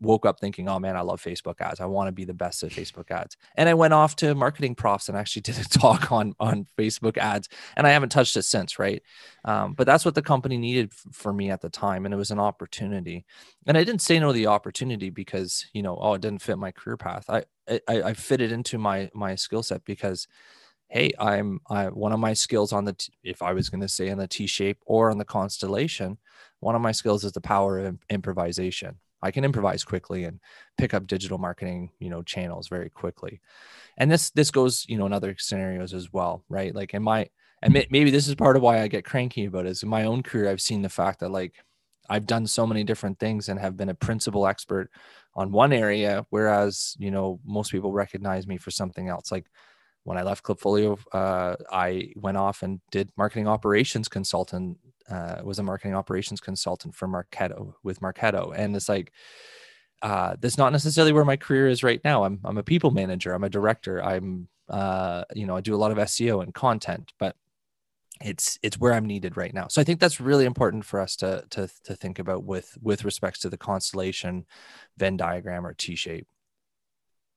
woke 0.00 0.24
up 0.24 0.40
thinking, 0.40 0.68
oh 0.68 0.78
man, 0.78 0.96
I 0.96 1.02
love 1.02 1.22
Facebook 1.22 1.60
ads. 1.60 1.80
I 1.80 1.86
want 1.86 2.08
to 2.08 2.12
be 2.12 2.24
the 2.24 2.34
best 2.34 2.62
at 2.62 2.70
Facebook 2.70 3.10
ads. 3.10 3.36
And 3.56 3.68
I 3.68 3.74
went 3.74 3.94
off 3.94 4.16
to 4.16 4.34
marketing 4.34 4.74
profs 4.74 5.08
and 5.08 5.16
actually 5.16 5.42
did 5.50 5.58
a 5.58 5.64
talk 5.64 6.10
on 6.12 6.34
on 6.40 6.66
Facebook 6.78 7.16
ads, 7.18 7.48
and 7.76 7.86
I 7.86 7.90
haven't 7.90 8.10
touched 8.10 8.36
it 8.36 8.42
since. 8.42 8.78
Right, 8.78 9.02
um, 9.44 9.74
but 9.74 9.86
that's 9.86 10.04
what 10.04 10.14
the 10.14 10.22
company 10.22 10.56
needed 10.56 10.92
f- 10.92 11.14
for 11.14 11.32
me 11.32 11.50
at 11.50 11.60
the 11.60 11.70
time, 11.70 12.04
and 12.04 12.14
it 12.14 12.18
was 12.18 12.30
an 12.30 12.40
opportunity. 12.40 13.24
And 13.66 13.76
I 13.76 13.84
didn't 13.84 14.02
say 14.02 14.18
no 14.18 14.28
to 14.28 14.32
the 14.32 14.46
opportunity 14.46 15.10
because 15.10 15.66
you 15.72 15.82
know, 15.82 15.98
oh, 16.00 16.14
it 16.14 16.22
didn't 16.22 16.42
fit 16.42 16.58
my 16.58 16.72
career 16.72 16.96
path. 16.96 17.28
I 17.28 17.44
I, 17.68 18.02
I 18.02 18.14
fit 18.14 18.40
it 18.40 18.52
into 18.52 18.78
my 18.78 19.10
my 19.14 19.34
skill 19.34 19.62
set 19.62 19.84
because 19.84 20.26
hey 20.90 21.12
i'm 21.18 21.60
I, 21.70 21.86
one 21.86 22.12
of 22.12 22.18
my 22.18 22.32
skills 22.32 22.72
on 22.72 22.84
the 22.84 22.94
t- 22.94 23.12
if 23.22 23.42
i 23.42 23.52
was 23.52 23.70
going 23.70 23.80
to 23.80 23.88
say 23.88 24.10
on 24.10 24.18
the 24.18 24.26
t 24.26 24.46
shape 24.46 24.78
or 24.86 25.10
on 25.10 25.18
the 25.18 25.24
constellation 25.24 26.18
one 26.58 26.74
of 26.74 26.82
my 26.82 26.92
skills 26.92 27.24
is 27.24 27.32
the 27.32 27.40
power 27.40 27.78
of 27.78 27.98
improvisation 28.10 28.98
I 29.22 29.30
can 29.30 29.44
improvise 29.44 29.84
quickly 29.84 30.24
and 30.24 30.40
pick 30.78 30.94
up 30.94 31.06
digital 31.06 31.38
marketing, 31.38 31.90
you 31.98 32.10
know, 32.10 32.22
channels 32.22 32.68
very 32.68 32.90
quickly. 32.90 33.40
And 33.96 34.10
this 34.10 34.30
this 34.30 34.50
goes, 34.50 34.86
you 34.88 34.96
know, 34.96 35.06
in 35.06 35.12
other 35.12 35.34
scenarios 35.38 35.94
as 35.94 36.12
well, 36.12 36.44
right? 36.48 36.74
Like 36.74 36.94
in 36.94 37.02
my 37.02 37.28
and 37.62 37.74
maybe 37.74 38.10
this 38.10 38.26
is 38.26 38.34
part 38.34 38.56
of 38.56 38.62
why 38.62 38.80
I 38.80 38.88
get 38.88 39.04
cranky 39.04 39.44
about 39.44 39.66
it. 39.66 39.70
Is 39.70 39.82
in 39.82 39.88
my 39.88 40.04
own 40.04 40.22
career, 40.22 40.48
I've 40.48 40.62
seen 40.62 40.82
the 40.82 40.88
fact 40.88 41.20
that 41.20 41.30
like 41.30 41.54
I've 42.08 42.26
done 42.26 42.46
so 42.46 42.66
many 42.66 42.84
different 42.84 43.18
things 43.18 43.48
and 43.48 43.60
have 43.60 43.76
been 43.76 43.90
a 43.90 43.94
principal 43.94 44.46
expert 44.46 44.90
on 45.34 45.52
one 45.52 45.72
area, 45.72 46.26
whereas 46.30 46.96
you 46.98 47.10
know 47.10 47.40
most 47.44 47.70
people 47.70 47.92
recognize 47.92 48.46
me 48.46 48.56
for 48.56 48.70
something 48.70 49.08
else. 49.08 49.30
Like 49.30 49.46
when 50.04 50.16
I 50.16 50.22
left 50.22 50.42
Klipfolio, 50.44 50.98
uh, 51.12 51.56
I 51.70 52.12
went 52.16 52.38
off 52.38 52.62
and 52.62 52.80
did 52.90 53.10
marketing 53.16 53.46
operations 53.46 54.08
consultant 54.08 54.78
uh, 55.10 55.40
was 55.42 55.58
a 55.58 55.62
marketing 55.62 55.94
operations 55.94 56.40
consultant 56.40 56.94
for 56.94 57.08
Marketo 57.08 57.74
with 57.82 58.00
Marketo, 58.00 58.52
and 58.56 58.74
it's 58.76 58.88
like 58.88 59.12
uh, 60.02 60.36
that's 60.40 60.58
not 60.58 60.72
necessarily 60.72 61.12
where 61.12 61.24
my 61.24 61.36
career 61.36 61.68
is 61.68 61.82
right 61.82 62.00
now. 62.04 62.24
I'm 62.24 62.40
I'm 62.44 62.58
a 62.58 62.62
people 62.62 62.90
manager. 62.90 63.32
I'm 63.32 63.44
a 63.44 63.50
director. 63.50 64.02
I'm 64.02 64.48
uh, 64.68 65.24
you 65.34 65.46
know 65.46 65.56
I 65.56 65.60
do 65.60 65.74
a 65.74 65.78
lot 65.78 65.90
of 65.90 65.98
SEO 65.98 66.42
and 66.42 66.54
content, 66.54 67.12
but 67.18 67.36
it's 68.20 68.58
it's 68.62 68.78
where 68.78 68.92
I'm 68.92 69.06
needed 69.06 69.36
right 69.36 69.52
now. 69.52 69.68
So 69.68 69.80
I 69.80 69.84
think 69.84 70.00
that's 70.00 70.20
really 70.20 70.44
important 70.44 70.84
for 70.84 71.00
us 71.00 71.16
to 71.16 71.44
to 71.50 71.68
to 71.84 71.96
think 71.96 72.18
about 72.18 72.44
with 72.44 72.76
with 72.80 73.04
respects 73.04 73.40
to 73.40 73.50
the 73.50 73.58
constellation 73.58 74.46
Venn 74.96 75.16
diagram 75.16 75.66
or 75.66 75.74
T 75.74 75.96
shape. 75.96 76.28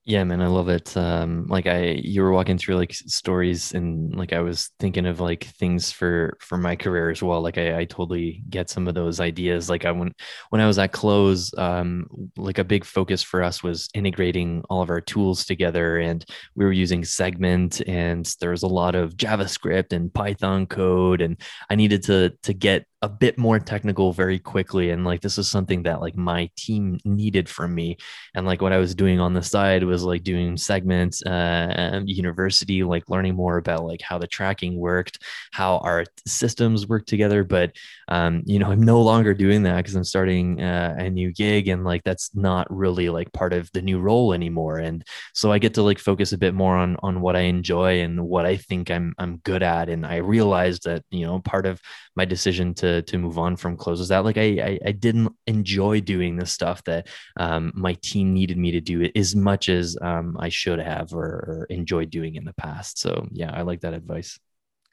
Yeah, 0.05 0.25
man, 0.25 0.41
I 0.41 0.47
love 0.47 0.67
it. 0.67 0.97
Um, 0.97 1.45
like 1.47 1.65
I, 1.65 1.91
you 2.03 2.23
were 2.23 2.33
walking 2.33 2.57
through 2.57 2.75
like 2.75 2.91
stories, 2.93 3.73
and 3.73 4.13
like 4.13 4.33
I 4.33 4.41
was 4.41 4.69
thinking 4.77 5.05
of 5.05 5.21
like 5.21 5.45
things 5.45 5.93
for 5.93 6.37
for 6.41 6.57
my 6.57 6.75
career 6.75 7.09
as 7.09 7.23
well. 7.23 7.41
Like 7.41 7.57
I, 7.57 7.79
I 7.79 7.85
totally 7.85 8.43
get 8.49 8.69
some 8.69 8.89
of 8.89 8.95
those 8.95 9.21
ideas. 9.21 9.69
Like 9.69 9.85
I 9.85 9.91
went 9.91 10.19
when 10.49 10.59
I 10.59 10.67
was 10.67 10.77
at 10.77 10.91
Close, 10.91 11.57
um, 11.57 12.05
like 12.35 12.57
a 12.57 12.65
big 12.65 12.83
focus 12.83 13.23
for 13.23 13.41
us 13.43 13.63
was 13.63 13.87
integrating 13.93 14.61
all 14.69 14.81
of 14.81 14.89
our 14.89 14.99
tools 14.99 15.45
together, 15.45 15.99
and 15.99 16.25
we 16.53 16.65
were 16.65 16.73
using 16.73 17.05
Segment, 17.05 17.81
and 17.87 18.25
there 18.41 18.51
was 18.51 18.63
a 18.63 18.67
lot 18.67 18.95
of 18.95 19.15
JavaScript 19.15 19.93
and 19.93 20.13
Python 20.13 20.65
code, 20.65 21.21
and 21.21 21.39
I 21.69 21.75
needed 21.75 22.03
to 22.03 22.33
to 22.43 22.53
get 22.53 22.87
a 23.03 23.09
bit 23.09 23.37
more 23.37 23.59
technical 23.59 24.13
very 24.13 24.39
quickly 24.39 24.91
and 24.91 25.03
like 25.03 25.19
this 25.19 25.37
is 25.37 25.49
something 25.49 25.83
that 25.83 25.99
like 25.99 26.15
my 26.15 26.49
team 26.55 26.97
needed 27.03 27.49
from 27.49 27.75
me. 27.75 27.97
And 28.33 28.45
like 28.45 28.61
what 28.61 28.71
i 28.71 28.77
was 28.77 28.95
doing 28.95 29.19
on 29.19 29.33
the 29.33 29.43
side 29.43 29.83
was 29.83 30.03
like 30.03 30.23
doing 30.23 30.55
segments 30.55 31.21
uh 31.25 32.01
university 32.05 32.81
like 32.81 33.09
learning 33.09 33.35
more 33.35 33.57
about 33.57 33.83
like 33.83 34.01
how 34.01 34.17
the 34.17 34.25
tracking 34.25 34.77
worked 34.77 35.19
how 35.51 35.79
our 35.79 36.05
systems 36.25 36.87
work 36.87 37.05
together. 37.05 37.43
But 37.43 37.75
um 38.07 38.41
you 38.45 38.57
know 38.57 38.71
i'm 38.71 38.81
no 38.81 39.01
longer 39.01 39.33
doing 39.33 39.63
that 39.63 39.77
because 39.77 39.95
i'm 39.95 40.03
starting 40.05 40.61
uh, 40.61 40.95
a 40.97 41.09
new 41.09 41.31
gig 41.33 41.67
and 41.67 41.83
like 41.83 42.03
that's 42.03 42.33
not 42.33 42.65
really 42.69 43.09
like 43.09 43.33
part 43.33 43.51
of 43.51 43.69
the 43.73 43.81
new 43.81 43.99
role 43.99 44.31
anymore. 44.31 44.77
And 44.77 45.03
so 45.33 45.51
i 45.51 45.59
get 45.59 45.73
to 45.73 45.83
like 45.83 45.99
focus 45.99 46.31
a 46.31 46.37
bit 46.37 46.53
more 46.53 46.77
on 46.77 46.95
on 47.03 47.19
what 47.19 47.35
i 47.35 47.41
enjoy 47.41 47.99
and 47.99 48.25
what 48.25 48.45
i 48.45 48.55
think 48.55 48.89
i'm 48.89 49.13
i'm 49.17 49.37
good 49.43 49.61
at. 49.61 49.89
And 49.89 50.05
i 50.05 50.17
realized 50.17 50.85
that 50.85 51.03
you 51.11 51.25
know 51.25 51.39
part 51.39 51.65
of 51.65 51.81
my 52.15 52.23
decision 52.23 52.73
to 52.75 52.92
to 53.01 53.17
move 53.17 53.37
on 53.37 53.55
from 53.55 53.75
closes 53.75 54.09
that 54.09 54.23
like 54.23 54.37
I, 54.37 54.41
I, 54.41 54.79
I 54.87 54.91
didn't 54.91 55.33
enjoy 55.47 56.01
doing 56.01 56.35
the 56.35 56.45
stuff 56.45 56.83
that 56.83 57.07
um, 57.37 57.71
my 57.75 57.93
team 58.01 58.33
needed 58.33 58.57
me 58.57 58.71
to 58.71 58.81
do 58.81 59.09
as 59.15 59.35
much 59.35 59.69
as 59.69 59.97
um, 60.01 60.37
I 60.39 60.49
should 60.49 60.79
have 60.79 61.13
or, 61.13 61.25
or 61.25 61.67
enjoyed 61.69 62.09
doing 62.09 62.35
in 62.35 62.45
the 62.45 62.53
past. 62.53 62.99
So 62.99 63.27
yeah, 63.31 63.51
I 63.51 63.63
like 63.63 63.81
that 63.81 63.93
advice. 63.93 64.39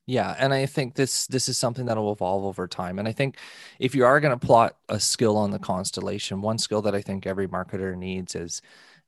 Yeah, 0.06 0.34
and 0.38 0.52
I 0.52 0.66
think 0.66 0.96
this 0.96 1.28
this 1.28 1.48
is 1.48 1.56
something 1.56 1.86
that 1.86 1.96
will 1.96 2.12
evolve 2.12 2.44
over 2.44 2.66
time. 2.66 2.98
And 2.98 3.06
I 3.06 3.12
think 3.12 3.36
if 3.78 3.94
you 3.94 4.04
are 4.04 4.18
going 4.18 4.36
to 4.36 4.46
plot 4.46 4.76
a 4.88 4.98
skill 4.98 5.36
on 5.36 5.52
the 5.52 5.58
constellation, 5.60 6.42
one 6.42 6.58
skill 6.58 6.82
that 6.82 6.96
I 6.96 7.00
think 7.00 7.26
every 7.26 7.46
marketer 7.46 7.96
needs 7.96 8.34
is 8.34 8.60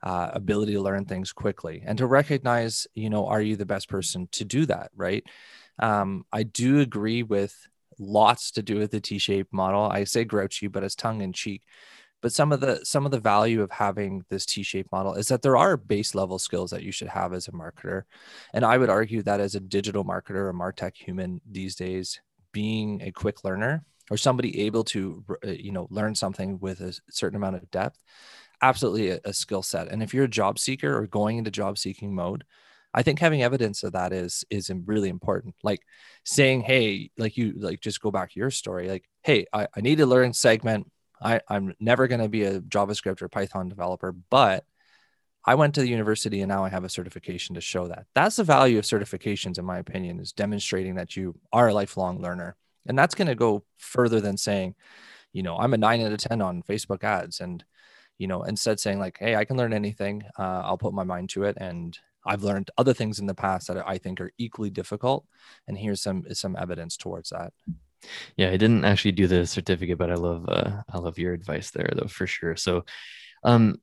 uh, 0.02 0.30
ability 0.32 0.74
to 0.74 0.80
learn 0.80 1.04
things 1.04 1.32
quickly 1.32 1.82
and 1.84 1.98
to 1.98 2.06
recognize, 2.06 2.86
you 2.94 3.10
know, 3.10 3.26
are 3.26 3.40
you 3.40 3.56
the 3.56 3.66
best 3.66 3.88
person 3.88 4.28
to 4.32 4.44
do 4.44 4.66
that, 4.66 4.90
right? 4.94 5.24
Um, 5.78 6.24
I 6.32 6.44
do 6.44 6.80
agree 6.80 7.22
with 7.22 7.56
lots 8.02 8.50
to 8.52 8.62
do 8.62 8.78
with 8.78 8.90
the 8.90 9.00
T-shaped 9.00 9.52
model. 9.52 9.84
I 9.84 10.04
say 10.04 10.24
grouchy, 10.24 10.66
but 10.66 10.84
it's 10.84 10.94
tongue 10.94 11.20
in 11.22 11.32
cheek. 11.32 11.62
But 12.20 12.32
some 12.32 12.52
of 12.52 12.60
the 12.60 12.84
some 12.84 13.04
of 13.04 13.10
the 13.10 13.18
value 13.18 13.62
of 13.62 13.70
having 13.72 14.24
this 14.28 14.46
T-shaped 14.46 14.92
model 14.92 15.14
is 15.14 15.28
that 15.28 15.42
there 15.42 15.56
are 15.56 15.76
base 15.76 16.14
level 16.14 16.38
skills 16.38 16.70
that 16.70 16.84
you 16.84 16.92
should 16.92 17.08
have 17.08 17.32
as 17.32 17.48
a 17.48 17.52
marketer. 17.52 18.02
And 18.54 18.64
I 18.64 18.78
would 18.78 18.90
argue 18.90 19.22
that 19.22 19.40
as 19.40 19.54
a 19.54 19.60
digital 19.60 20.04
marketer 20.04 20.46
or 20.48 20.54
martech 20.54 20.96
human 20.96 21.40
these 21.50 21.74
days, 21.74 22.20
being 22.52 23.02
a 23.02 23.10
quick 23.10 23.44
learner 23.44 23.84
or 24.10 24.16
somebody 24.16 24.60
able 24.60 24.84
to 24.84 25.24
uh, 25.44 25.50
you 25.50 25.72
know 25.72 25.86
learn 25.90 26.14
something 26.14 26.58
with 26.60 26.80
a 26.80 26.98
certain 27.10 27.36
amount 27.36 27.56
of 27.56 27.70
depth 27.70 27.98
absolutely 28.60 29.10
a, 29.10 29.20
a 29.24 29.32
skill 29.32 29.62
set 29.62 29.88
and 29.88 30.02
if 30.02 30.12
you're 30.14 30.24
a 30.24 30.28
job 30.28 30.58
seeker 30.58 30.96
or 30.96 31.06
going 31.06 31.38
into 31.38 31.50
job 31.50 31.78
seeking 31.78 32.14
mode 32.14 32.44
I 32.94 33.02
think 33.02 33.18
having 33.18 33.42
evidence 33.42 33.82
of 33.82 33.92
that 33.92 34.12
is 34.12 34.44
is 34.50 34.70
really 34.86 35.08
important. 35.08 35.54
Like 35.62 35.82
saying, 36.24 36.62
hey, 36.62 37.10
like 37.18 37.36
you 37.36 37.54
like 37.56 37.80
just 37.80 38.00
go 38.00 38.10
back 38.10 38.32
to 38.32 38.40
your 38.40 38.50
story, 38.50 38.88
like, 38.88 39.08
hey, 39.22 39.46
I, 39.52 39.68
I 39.76 39.80
need 39.80 39.98
to 39.98 40.06
learn 40.06 40.32
segment. 40.32 40.90
I, 41.22 41.40
I'm 41.48 41.74
never 41.80 42.08
gonna 42.08 42.28
be 42.28 42.44
a 42.44 42.60
JavaScript 42.60 43.22
or 43.22 43.28
Python 43.28 43.68
developer, 43.68 44.12
but 44.12 44.64
I 45.44 45.56
went 45.56 45.74
to 45.74 45.80
the 45.80 45.88
university 45.88 46.40
and 46.40 46.48
now 46.48 46.64
I 46.64 46.68
have 46.68 46.84
a 46.84 46.88
certification 46.88 47.54
to 47.56 47.60
show 47.60 47.88
that. 47.88 48.06
That's 48.14 48.36
the 48.36 48.44
value 48.44 48.78
of 48.78 48.84
certifications, 48.84 49.58
in 49.58 49.64
my 49.64 49.78
opinion, 49.78 50.20
is 50.20 50.32
demonstrating 50.32 50.94
that 50.96 51.16
you 51.16 51.34
are 51.52 51.68
a 51.68 51.74
lifelong 51.74 52.20
learner. 52.22 52.56
And 52.86 52.96
that's 52.98 53.14
going 53.14 53.28
to 53.28 53.34
go 53.34 53.64
further 53.76 54.20
than 54.20 54.36
saying, 54.36 54.76
you 55.32 55.42
know, 55.42 55.56
I'm 55.56 55.74
a 55.74 55.78
nine 55.78 56.00
out 56.02 56.12
of 56.12 56.18
10 56.18 56.40
on 56.40 56.62
Facebook 56.62 57.02
ads. 57.02 57.40
And, 57.40 57.64
you 58.18 58.28
know, 58.28 58.42
instead 58.42 58.78
saying, 58.78 59.00
like, 59.00 59.18
hey, 59.18 59.34
I 59.34 59.44
can 59.44 59.56
learn 59.56 59.72
anything. 59.72 60.22
Uh, 60.38 60.62
I'll 60.64 60.78
put 60.78 60.94
my 60.94 61.04
mind 61.04 61.30
to 61.30 61.44
it 61.44 61.56
and 61.60 61.98
I've 62.24 62.42
learned 62.42 62.70
other 62.78 62.94
things 62.94 63.18
in 63.18 63.26
the 63.26 63.34
past 63.34 63.68
that 63.68 63.86
I 63.86 63.98
think 63.98 64.20
are 64.20 64.32
equally 64.38 64.70
difficult, 64.70 65.26
and 65.66 65.76
here's 65.76 66.02
some 66.02 66.24
some 66.32 66.56
evidence 66.56 66.96
towards 66.96 67.30
that. 67.30 67.52
Yeah, 68.36 68.48
I 68.48 68.56
didn't 68.56 68.84
actually 68.84 69.12
do 69.12 69.26
the 69.26 69.46
certificate, 69.46 69.98
but 69.98 70.10
I 70.10 70.14
love 70.14 70.48
uh, 70.48 70.82
I 70.88 70.98
love 70.98 71.18
your 71.18 71.32
advice 71.32 71.70
there 71.70 71.90
though 71.94 72.08
for 72.08 72.26
sure. 72.26 72.56
So, 72.56 72.84
um, 73.44 73.76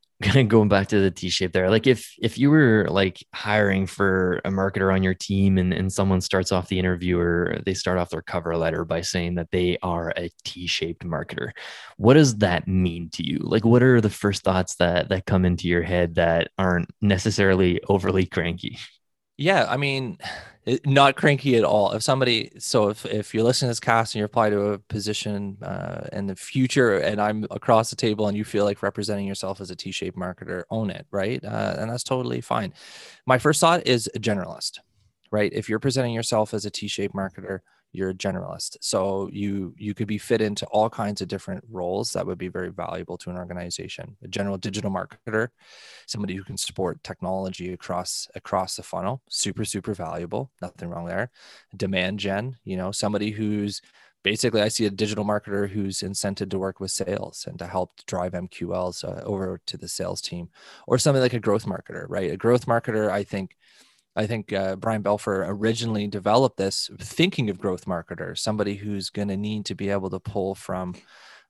going 0.47 0.67
back 0.67 0.87
to 0.89 0.99
the 0.99 1.11
T-shape 1.11 1.53
there, 1.53 1.69
like 1.69 1.87
if 1.87 2.13
if 2.21 2.37
you 2.37 2.49
were 2.49 2.87
like 2.89 3.25
hiring 3.33 3.87
for 3.87 4.41
a 4.43 4.49
marketer 4.49 4.93
on 4.93 5.01
your 5.01 5.13
team 5.13 5.57
and, 5.57 5.73
and 5.73 5.91
someone 5.91 6.19
starts 6.19 6.51
off 6.51 6.67
the 6.67 6.79
interview 6.79 7.17
or 7.17 7.59
they 7.65 7.73
start 7.73 7.97
off 7.97 8.09
their 8.09 8.21
cover 8.21 8.57
letter 8.57 8.83
by 8.83 8.99
saying 9.01 9.35
that 9.35 9.51
they 9.51 9.77
are 9.81 10.13
a 10.17 10.29
T-shaped 10.43 11.05
marketer, 11.05 11.51
what 11.97 12.15
does 12.15 12.37
that 12.39 12.67
mean 12.67 13.09
to 13.11 13.23
you? 13.23 13.39
Like 13.41 13.63
what 13.63 13.81
are 13.81 14.01
the 14.01 14.09
first 14.09 14.43
thoughts 14.43 14.75
that 14.75 15.09
that 15.09 15.25
come 15.25 15.45
into 15.45 15.67
your 15.69 15.83
head 15.83 16.15
that 16.15 16.49
aren't 16.57 16.89
necessarily 17.01 17.81
overly 17.87 18.25
cranky? 18.25 18.77
Yeah, 19.37 19.67
I 19.69 19.77
mean, 19.77 20.17
not 20.85 21.15
cranky 21.15 21.55
at 21.55 21.63
all. 21.63 21.91
If 21.91 22.03
somebody, 22.03 22.51
so 22.59 22.89
if, 22.89 23.05
if 23.05 23.33
you're 23.33 23.43
listening 23.43 23.67
to 23.67 23.71
this 23.71 23.79
cast 23.79 24.13
and 24.13 24.19
you 24.19 24.25
apply 24.25 24.49
to 24.49 24.71
a 24.71 24.79
position 24.79 25.57
uh, 25.61 26.07
in 26.13 26.27
the 26.27 26.35
future 26.35 26.97
and 26.97 27.21
I'm 27.21 27.45
across 27.51 27.89
the 27.89 27.95
table 27.95 28.27
and 28.27 28.37
you 28.37 28.43
feel 28.43 28.65
like 28.65 28.83
representing 28.83 29.27
yourself 29.27 29.61
as 29.61 29.71
a 29.71 29.75
T-shaped 29.75 30.17
marketer, 30.17 30.63
own 30.69 30.89
it, 30.89 31.05
right? 31.11 31.43
Uh, 31.43 31.75
and 31.77 31.89
that's 31.89 32.03
totally 32.03 32.41
fine. 32.41 32.73
My 33.25 33.37
first 33.37 33.59
thought 33.59 33.87
is 33.87 34.09
a 34.15 34.19
generalist, 34.19 34.79
right? 35.31 35.51
If 35.53 35.69
you're 35.69 35.79
presenting 35.79 36.13
yourself 36.13 36.53
as 36.53 36.65
a 36.65 36.71
T-shaped 36.71 37.15
marketer, 37.15 37.59
you're 37.91 38.09
a 38.09 38.13
generalist. 38.13 38.77
So 38.81 39.29
you 39.31 39.73
you 39.77 39.93
could 39.93 40.07
be 40.07 40.17
fit 40.17 40.41
into 40.41 40.65
all 40.67 40.89
kinds 40.89 41.21
of 41.21 41.27
different 41.27 41.63
roles 41.69 42.13
that 42.13 42.25
would 42.25 42.37
be 42.37 42.47
very 42.47 42.69
valuable 42.71 43.17
to 43.19 43.29
an 43.29 43.37
organization 43.37 44.15
a 44.23 44.27
general 44.27 44.57
digital 44.57 44.91
marketer 44.91 45.49
somebody 46.07 46.35
who 46.35 46.43
can 46.43 46.57
support 46.57 47.03
technology 47.03 47.73
across 47.73 48.27
across 48.35 48.75
the 48.75 48.83
funnel 48.83 49.21
super 49.29 49.65
super 49.65 49.93
valuable 49.93 50.51
nothing 50.61 50.89
wrong 50.89 51.05
there. 51.05 51.31
Demand 51.75 52.19
gen 52.19 52.57
you 52.63 52.77
know 52.77 52.91
somebody 52.91 53.31
who's 53.31 53.81
basically 54.23 54.61
i 54.61 54.67
see 54.67 54.85
a 54.85 54.89
digital 54.89 55.23
marketer 55.25 55.69
who's 55.69 55.99
incented 55.99 56.49
to 56.49 56.59
work 56.59 56.79
with 56.79 56.91
sales 56.91 57.45
and 57.47 57.57
to 57.57 57.65
help 57.65 57.91
drive 58.05 58.33
mqls 58.33 59.03
uh, 59.03 59.23
over 59.23 59.61
to 59.65 59.77
the 59.77 59.87
sales 59.87 60.21
team 60.21 60.49
or 60.87 60.97
something 60.97 61.21
like 61.21 61.33
a 61.33 61.39
growth 61.39 61.65
marketer 61.65 62.05
right? 62.09 62.31
A 62.31 62.37
growth 62.37 62.65
marketer 62.65 63.09
i 63.09 63.23
think 63.23 63.55
I 64.15 64.27
think 64.27 64.51
uh, 64.51 64.75
Brian 64.75 65.01
Balfour 65.01 65.45
originally 65.47 66.07
developed 66.07 66.57
this 66.57 66.89
thinking 66.99 67.49
of 67.49 67.59
growth 67.59 67.87
marketers, 67.87 68.41
somebody 68.41 68.75
who's 68.75 69.09
going 69.09 69.27
to 69.29 69.37
need 69.37 69.65
to 69.65 69.75
be 69.75 69.89
able 69.89 70.09
to 70.09 70.19
pull 70.19 70.55
from 70.55 70.95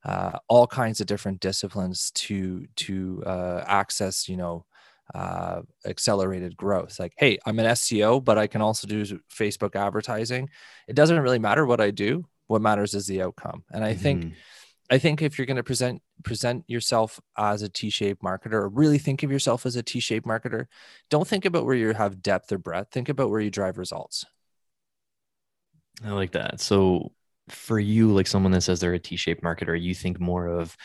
uh, 0.06 0.38
all 0.48 0.68
kinds 0.68 1.02
of 1.02 1.08
different 1.08 1.40
disciplines 1.40 2.12
to 2.12 2.66
to 2.76 3.24
uh, 3.26 3.64
access 3.68 4.30
you 4.30 4.38
know 4.38 4.66
uh, 5.14 5.62
accelerated 5.86 6.56
growth. 6.56 7.00
Like 7.00 7.14
hey 7.18 7.38
i'm 7.46 7.60
an 7.60 7.66
seo 7.66 8.24
but 8.24 8.38
i 8.38 8.48
can 8.48 8.62
also 8.62 8.88
do 8.88 9.04
facebook 9.30 9.76
advertising. 9.76 10.50
It 10.88 10.96
doesn't 10.96 11.20
really 11.20 11.40
matter 11.40 11.66
what 11.66 11.82
i 11.82 11.92
do. 11.92 12.26
What 12.48 12.62
matters 12.62 12.94
is 12.94 13.08
the 13.08 13.22
outcome. 13.22 13.64
And 13.72 13.84
i 13.84 13.94
mm-hmm. 13.94 14.02
think 14.02 14.34
i 14.90 14.98
think 14.98 15.22
if 15.22 15.38
you're 15.38 15.48
going 15.48 15.58
to 15.58 15.64
present 15.64 16.02
present 16.24 16.64
yourself 16.68 17.20
as 17.38 17.62
a 17.62 17.70
t-shaped 17.70 18.22
marketer 18.22 18.54
or 18.54 18.70
really 18.70 18.98
think 18.98 19.24
of 19.24 19.32
yourself 19.32 19.66
as 19.66 19.76
a 19.76 19.84
t-shaped 19.84 20.28
marketer 20.28 20.66
don't 21.10 21.28
think 21.28 21.46
about 21.46 21.66
where 21.66 21.76
you 21.76 21.94
have 21.94 22.22
depth 22.22 22.52
or 22.52 22.58
breadth. 22.58 22.92
Think 22.92 23.10
about 23.10 23.30
where 23.30 23.40
you 23.40 23.50
drive 23.50 23.78
results. 23.78 24.26
I 26.04 26.12
like 26.12 26.32
that. 26.32 26.62
So 26.62 27.12
for 27.50 27.80
you, 27.80 28.14
like 28.14 28.28
someone 28.28 28.52
that 28.54 28.62
says 28.62 28.80
they're 28.80 28.94
a 28.94 29.00
T-shaped 29.00 29.44
marketer, 29.44 29.80
you 29.80 29.94
think 29.94 30.20
more 30.20 30.48
of 30.48 30.76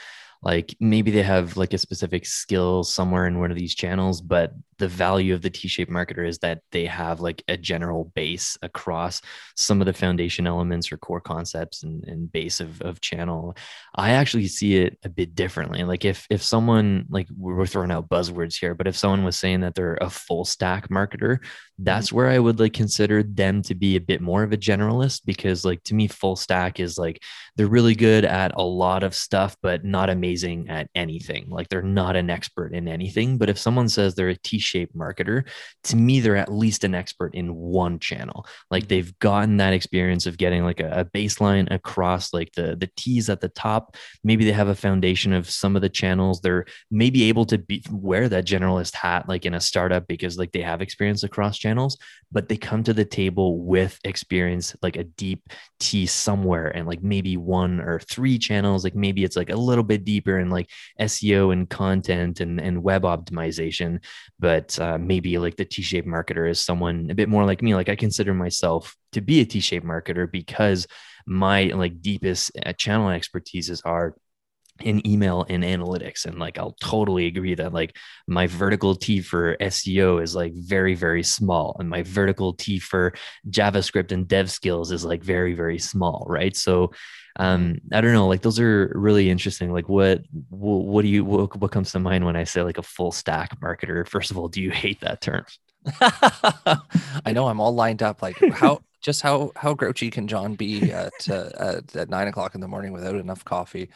like 0.45 0.77
maybe 0.79 1.11
they 1.11 1.23
have 1.23 1.57
like 1.57 1.73
a 1.73 1.79
specific 1.79 2.27
skill 2.27 2.85
somewhere 2.85 3.27
in 3.27 3.41
one 3.41 3.51
of 3.51 3.57
these 3.57 3.75
channels 3.75 4.21
but 4.21 4.53
the 4.79 4.89
value 4.89 5.35
of 5.35 5.41
the 5.41 5.51
t-shaped 5.51 5.91
marketer 5.91 6.27
is 6.27 6.39
that 6.39 6.61
they 6.71 6.85
have 6.85 7.21
like 7.21 7.43
a 7.49 7.57
general 7.57 8.13
base 8.15 8.59
across 8.63 9.23
some 9.57 9.81
of 9.81 9.87
the 9.87 9.93
foundation 9.93 10.47
elements 10.47 10.91
or 10.91 10.97
core 10.97 11.21
concepts 11.21 11.83
and, 11.83 12.05
and 12.05 12.31
base 12.33 12.61
of, 12.61 12.81
of 12.83 13.01
channel 13.01 13.57
i 13.97 14.11
actually 14.11 14.47
see 14.47 14.77
it 14.77 14.99
a 15.05 15.09
bit 15.09 15.35
differently 15.35 15.85
like 15.85 16.05
if 16.05 16.27
if 16.29 16.43
someone 16.43 17.07
like 17.09 17.29
we're 17.37 17.67
throwing 17.67 17.91
out 17.91 18.09
buzzwords 18.09 18.59
here 18.59 18.75
but 18.75 18.87
if 18.87 18.97
someone 18.97 19.25
was 19.25 19.39
saying 19.39 19.61
that 19.61 19.75
they're 19.75 19.99
a 20.01 20.11
full 20.11 20.45
stack 20.45 20.89
marketer 20.89 21.39
that's 21.79 22.09
mm-hmm. 22.09 22.17
where 22.17 22.29
i 22.29 22.39
would 22.39 22.61
like 22.61 22.73
consider 22.73 23.23
them 23.23 23.63
to 23.63 23.75
be 23.75 23.97
a 23.97 24.01
bit 24.01 24.21
more 24.21 24.43
of 24.43 24.53
a 24.53 24.57
generalist 24.57 25.23
because 25.25 25.65
like 25.65 25.83
to 25.85 25.95
me 25.95 26.07
full 26.07 26.37
stack 26.37 26.81
is 26.81 26.99
like 26.99 27.23
they're 27.57 27.67
really 27.67 27.95
good 27.95 28.25
at 28.25 28.53
a 28.57 28.63
lot 28.63 29.03
of 29.03 29.15
stuff 29.15 29.57
but 29.63 29.85
not 29.85 30.11
amazing 30.35 30.69
at 30.69 30.89
anything 30.95 31.47
like 31.49 31.69
they're 31.69 31.83
not 31.83 32.17
an 32.17 32.31
expert 32.31 32.75
in 32.75 32.89
anything 32.89 33.39
but 33.39 33.51
if 33.51 33.59
someone 33.59 33.89
says 33.89 34.15
they're 34.15 34.29
a 34.29 34.37
t 34.37 34.59
shaped 34.59 34.97
marketer, 34.97 35.45
to 35.85 35.97
me, 35.97 36.21
they're 36.21 36.37
at 36.37 36.53
least 36.53 36.85
an 36.85 36.95
expert 36.95 37.35
in 37.35 37.55
one 37.55 37.99
channel. 37.99 38.47
Like 38.71 38.85
mm-hmm. 38.85 38.89
they've 38.89 39.19
gotten 39.19 39.57
that 39.59 39.73
experience 39.73 40.27
of 40.27 40.39
getting 40.39 40.65
like 40.65 40.81
a, 40.81 40.91
a 41.01 41.05
baseline 41.05 41.73
across 41.73 42.33
like 42.33 42.53
the, 42.53 42.77
the 42.77 42.91
T's 42.97 43.29
at 43.31 43.41
the 43.41 43.49
top. 43.49 43.97
Maybe 44.23 44.45
they 44.45 44.53
have 44.53 44.69
a 44.69 44.75
foundation 44.75 45.33
of 45.33 45.49
some 45.49 45.77
of 45.77 45.83
the 45.83 45.89
channels. 45.89 46.41
They're 46.41 46.65
maybe 46.91 47.25
able 47.25 47.45
to 47.47 47.59
be, 47.59 47.85
wear 47.91 48.29
that 48.29 48.47
generalist 48.47 48.95
hat 48.95 49.29
like 49.29 49.47
in 49.47 49.55
a 49.55 49.61
startup 49.61 50.07
because 50.07 50.39
like 50.39 50.53
they 50.53 50.63
have 50.63 50.83
experience 50.83 51.23
across 51.23 51.59
channels, 51.59 51.99
but 52.33 52.49
they 52.49 52.57
come 52.57 52.83
to 52.85 52.93
the 52.93 53.05
table 53.05 53.59
with 53.59 53.99
experience, 54.05 54.75
like 54.83 54.97
a 54.97 55.05
deep 55.05 55.49
T 55.81 56.07
somewhere 56.07 56.69
and 56.69 56.87
like 56.87 57.03
maybe 57.03 57.37
one 57.37 57.81
or 57.81 58.01
three 58.01 58.39
channels. 58.39 58.85
Like 58.85 58.95
maybe 58.95 59.25
it's 59.25 59.37
like 59.37 59.51
a 59.51 59.57
little 59.57 59.85
bit 59.85 60.05
deeper 60.25 60.39
in 60.39 60.51
like 60.51 60.71
SEO 61.01 61.53
and 61.53 61.69
content 61.69 62.41
and, 62.41 62.61
and 62.61 62.83
web 62.83 63.03
optimization. 63.03 64.03
But 64.39 64.79
uh, 64.79 64.99
maybe 64.99 65.39
like 65.39 65.57
the 65.57 65.65
T-shaped 65.65 66.09
marketer 66.09 66.49
is 66.49 66.59
someone 66.59 67.11
a 67.11 67.15
bit 67.15 67.29
more 67.29 67.45
like 67.45 67.63
me. 67.63 67.75
Like 67.75 67.89
I 67.89 67.97
consider 67.97 68.35
myself 68.35 68.97
to 69.13 69.21
be 69.21 69.41
a 69.41 69.45
T-shaped 69.45 69.87
marketer 69.87 70.31
because 70.31 70.87
my 71.27 71.65
like 71.65 72.03
deepest 72.03 72.53
channel 72.77 73.09
expertise 73.11 73.71
is 73.71 73.81
are 73.83 74.15
in 74.81 75.07
email 75.07 75.47
and 75.49 75.63
analytics 75.63 76.27
and 76.27 76.39
like 76.39 76.59
i'll 76.59 76.77
totally 76.81 77.27
agree 77.27 77.55
that 77.55 77.73
like 77.73 77.97
my 78.27 78.49
vertical 78.49 78.97
t 78.97 79.21
for 79.21 79.57
seo 79.61 80.21
is 80.21 80.35
like 80.35 80.53
very 80.53 80.95
very 80.95 81.23
small 81.23 81.77
and 81.79 81.89
my 81.89 82.03
vertical 82.03 82.53
t 82.53 82.81
for 82.81 83.15
javascript 83.49 84.11
and 84.11 84.27
dev 84.27 84.51
skills 84.51 84.91
is 84.91 85.05
like 85.05 85.23
very 85.23 85.55
very 85.55 85.79
small 85.79 86.27
right? 86.29 86.57
So 86.57 86.93
um 87.37 87.79
i 87.93 88.01
don't 88.01 88.13
know 88.13 88.29
like 88.29 88.43
those 88.43 88.61
are 88.61 88.93
really 88.95 89.29
interesting. 89.29 89.73
Like 89.73 89.89
what 89.89 90.23
what, 90.51 90.85
what 90.85 91.03
do 91.03 91.09
you 91.09 91.25
what, 91.25 91.57
what 91.57 91.73
comes 91.73 91.91
to 91.93 91.99
mind 91.99 92.25
when 92.25 92.37
i 92.37 92.45
say 92.45 92.63
like 92.63 92.79
a 92.79 92.83
full 92.83 93.13
stack 93.13 93.59
marketer? 93.61 94.07
First 94.15 94.31
of 94.31 94.39
all 94.39 94.49
do 94.49 94.63
you 94.63 94.71
hate 94.71 95.01
that 95.01 95.21
term? 95.21 95.45
I 96.01 97.33
know 97.33 97.47
i'm 97.49 97.61
all 97.61 97.75
lined 97.75 98.03
up 98.03 98.23
like 98.23 98.37
how 98.53 98.81
just 99.03 99.21
how 99.21 99.53
how 99.57 99.75
grouchy 99.75 100.11
can 100.11 100.27
john 100.27 100.55
be 100.55 100.91
at, 100.93 101.13
uh, 101.29 101.51
at 101.59 101.97
at 101.97 102.09
nine 102.09 102.27
o'clock 102.29 102.55
in 102.55 102.61
the 102.61 102.69
morning 102.69 102.93
without 102.93 103.17
enough 103.17 103.45
coffee 103.45 103.91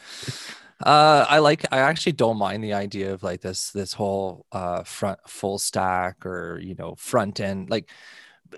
uh 0.85 1.25
i 1.27 1.39
like 1.39 1.65
i 1.73 1.79
actually 1.79 2.13
don't 2.13 2.37
mind 2.37 2.63
the 2.63 2.73
idea 2.73 3.13
of 3.13 3.21
like 3.21 3.41
this 3.41 3.71
this 3.71 3.91
whole 3.93 4.45
uh 4.53 4.81
front 4.83 5.19
full 5.27 5.59
stack 5.59 6.25
or 6.25 6.57
you 6.61 6.73
know 6.75 6.95
front 6.97 7.39
end 7.41 7.69
like 7.69 7.89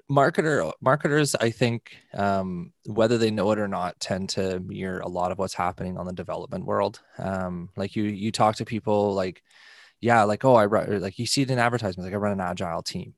marketer 0.10 0.72
marketers 0.82 1.36
i 1.36 1.50
think 1.50 1.98
um, 2.14 2.72
whether 2.86 3.18
they 3.18 3.32
know 3.32 3.52
it 3.52 3.60
or 3.60 3.68
not 3.68 4.00
tend 4.00 4.30
to 4.30 4.60
mirror 4.62 5.00
a 5.00 5.08
lot 5.08 5.32
of 5.32 5.38
what's 5.40 5.54
happening 5.54 5.98
on 5.98 6.06
the 6.06 6.14
development 6.14 6.66
world. 6.66 7.02
Um, 7.18 7.70
like 7.76 7.96
you 7.96 8.04
you 8.04 8.32
talk 8.32 8.56
to 8.58 8.66
people 8.66 9.14
like 9.14 9.44
yeah 10.02 10.24
like 10.24 10.46
oh 10.46 10.56
i 10.56 10.66
run 10.66 11.02
like 11.02 11.20
you 11.20 11.26
see 11.26 11.44
it 11.44 11.52
in 11.52 11.60
advertisements 11.60 12.06
like 12.06 12.14
i 12.14 12.18
run 12.18 12.34
an 12.34 12.42
agile 12.42 12.82
team 12.84 13.14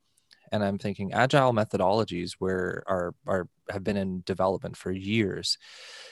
and 0.54 0.64
i'm 0.64 0.78
thinking 0.78 1.12
agile 1.12 1.52
methodologies 1.52 2.34
where 2.40 2.84
are 2.88 3.14
are 3.28 3.50
have 3.70 3.84
been 3.84 3.98
in 3.98 4.24
development 4.26 4.76
for 4.76 4.92
years. 4.92 5.58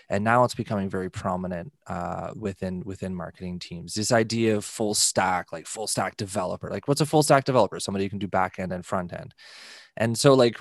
And 0.09 0.23
now 0.23 0.43
it's 0.43 0.55
becoming 0.55 0.89
very 0.89 1.09
prominent 1.09 1.71
uh, 1.87 2.31
within 2.35 2.83
within 2.85 3.15
marketing 3.15 3.59
teams. 3.59 3.93
This 3.93 4.11
idea 4.11 4.57
of 4.57 4.65
full 4.65 4.93
stack 4.93 5.51
like 5.51 5.67
full 5.67 5.87
stack 5.87 6.17
developer 6.17 6.69
like 6.69 6.87
what's 6.87 7.01
a 7.01 7.05
full 7.05 7.23
stack 7.23 7.45
developer? 7.45 7.79
Somebody 7.79 8.05
who 8.05 8.09
can 8.09 8.19
do 8.19 8.27
back 8.27 8.59
end 8.59 8.73
and 8.73 8.85
front 8.85 9.13
end. 9.13 9.33
And 9.97 10.17
so 10.17 10.33
like 10.33 10.57